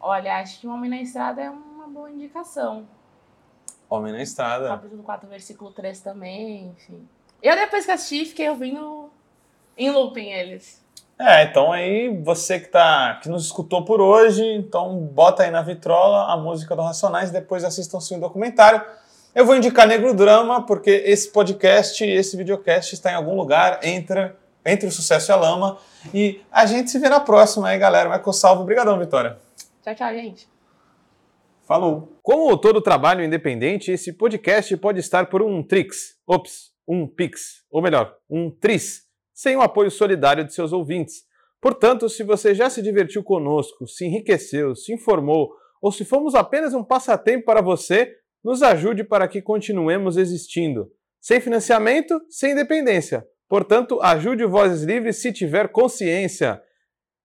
Olha, 0.00 0.38
acho 0.38 0.60
que 0.60 0.66
o 0.66 0.72
Homem 0.72 0.88
na 0.88 1.02
Estrada 1.02 1.42
é 1.42 1.50
uma 1.88 2.00
boa 2.00 2.10
indicação. 2.10 2.86
Homem 3.88 4.12
na 4.12 4.22
Estrada. 4.22 4.68
Capítulo 4.68 5.02
4, 5.02 5.28
versículo 5.28 5.70
3 5.72 6.00
também, 6.00 6.74
enfim. 6.76 7.08
Eu 7.42 7.56
depois 7.56 7.86
que 7.86 7.90
assisti, 7.90 8.26
fiquei 8.26 8.48
ouvindo 8.50 9.10
em 9.76 9.90
looping 9.90 10.30
eles. 10.30 10.84
É, 11.18 11.44
então 11.44 11.72
aí 11.72 12.14
você 12.22 12.60
que 12.60 12.68
tá 12.68 13.18
que 13.22 13.28
nos 13.28 13.46
escutou 13.46 13.84
por 13.84 14.00
hoje, 14.00 14.44
então 14.44 14.98
bota 14.98 15.42
aí 15.42 15.50
na 15.50 15.62
vitrola 15.62 16.30
a 16.32 16.36
música 16.36 16.76
do 16.76 16.82
Racionais, 16.82 17.30
depois 17.30 17.64
assistam 17.64 17.98
o 17.98 18.20
documentário. 18.20 18.84
Eu 19.34 19.46
vou 19.46 19.56
indicar 19.56 19.86
Negro 19.86 20.14
Drama 20.14 20.64
porque 20.64 20.90
esse 20.90 21.32
podcast, 21.32 22.04
esse 22.04 22.36
videocast 22.36 22.92
está 22.92 23.10
em 23.10 23.14
algum 23.14 23.34
lugar 23.34 23.80
entre 23.82 24.32
entre 24.64 24.86
o 24.86 24.92
sucesso 24.92 25.30
e 25.30 25.32
a 25.32 25.36
lama 25.36 25.78
e 26.12 26.42
a 26.52 26.66
gente 26.66 26.90
se 26.90 26.98
vê 26.98 27.08
na 27.08 27.20
próxima 27.20 27.68
aí, 27.68 27.78
galera. 27.78 28.10
Michael 28.10 28.32
Salvo, 28.32 28.62
obrigadão, 28.62 28.98
Vitória. 28.98 29.38
Tchau, 29.82 29.94
tchau, 29.94 30.12
gente. 30.12 30.57
Falou. 31.68 32.18
Como 32.22 32.56
todo 32.56 32.80
trabalho 32.80 33.22
independente, 33.22 33.92
esse 33.92 34.14
podcast 34.14 34.74
pode 34.78 35.00
estar 35.00 35.28
por 35.28 35.42
um 35.42 35.62
Trix, 35.62 36.16
ops, 36.26 36.70
um 36.88 37.06
Pix, 37.06 37.62
ou 37.70 37.82
melhor, 37.82 38.16
um 38.28 38.50
Tris, 38.50 39.02
sem 39.34 39.54
o 39.54 39.60
apoio 39.60 39.90
solidário 39.90 40.44
de 40.44 40.54
seus 40.54 40.72
ouvintes. 40.72 41.24
Portanto, 41.60 42.08
se 42.08 42.22
você 42.22 42.54
já 42.54 42.70
se 42.70 42.80
divertiu 42.80 43.22
conosco, 43.22 43.86
se 43.86 44.06
enriqueceu, 44.06 44.74
se 44.74 44.94
informou, 44.94 45.50
ou 45.82 45.92
se 45.92 46.06
fomos 46.06 46.34
apenas 46.34 46.72
um 46.72 46.82
passatempo 46.82 47.44
para 47.44 47.60
você, 47.60 48.14
nos 48.42 48.62
ajude 48.62 49.04
para 49.04 49.28
que 49.28 49.42
continuemos 49.42 50.16
existindo. 50.16 50.90
Sem 51.20 51.38
financiamento, 51.38 52.18
sem 52.30 52.52
independência. 52.52 53.26
Portanto, 53.46 54.00
ajude 54.00 54.42
o 54.42 54.48
Vozes 54.48 54.84
Livres 54.84 55.20
se 55.20 55.34
tiver 55.34 55.68
consciência. 55.68 56.62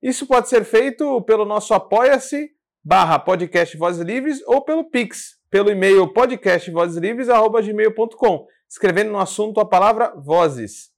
Isso 0.02 0.28
pode 0.28 0.50
ser 0.50 0.66
feito 0.66 1.22
pelo 1.22 1.46
nosso 1.46 1.74
apoia-se 1.74 2.50
barra 2.84 3.18
podcast 3.18 3.78
Vozes 3.78 4.04
Livres 4.04 4.42
ou 4.46 4.62
pelo 4.62 4.90
Pix, 4.90 5.38
pelo 5.50 5.72
e-mail 5.72 6.12
podcastvozeslivres.gmail.com, 6.12 8.46
escrevendo 8.70 9.12
no 9.12 9.20
assunto 9.20 9.62
a 9.62 9.66
palavra 9.66 10.14
Vozes. 10.18 10.92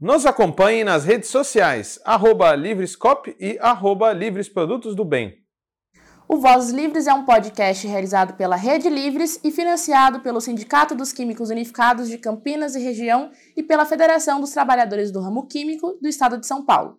Nos 0.00 0.24
acompanhe 0.26 0.84
nas 0.84 1.04
redes 1.04 1.28
sociais, 1.30 1.98
arroba 2.04 2.54
Livrescop 2.54 3.34
e 3.40 3.58
arroba 3.60 4.12
Livres 4.12 4.48
Produtos 4.48 4.94
do 4.94 5.04
Bem. 5.04 5.34
O 6.28 6.36
Vozes 6.36 6.72
Livres 6.72 7.06
é 7.06 7.14
um 7.14 7.24
podcast 7.24 7.86
realizado 7.86 8.34
pela 8.34 8.56
Rede 8.56 8.88
Livres 8.88 9.40
e 9.42 9.50
financiado 9.50 10.20
pelo 10.20 10.40
Sindicato 10.40 10.94
dos 10.94 11.12
Químicos 11.12 11.50
Unificados 11.50 12.08
de 12.08 12.18
Campinas 12.18 12.76
e 12.76 12.80
Região 12.80 13.30
e 13.56 13.62
pela 13.62 13.86
Federação 13.86 14.40
dos 14.40 14.50
Trabalhadores 14.50 15.10
do 15.10 15.20
Ramo 15.20 15.46
Químico 15.46 15.96
do 16.00 16.08
Estado 16.08 16.38
de 16.38 16.46
São 16.46 16.64
Paulo. 16.64 16.98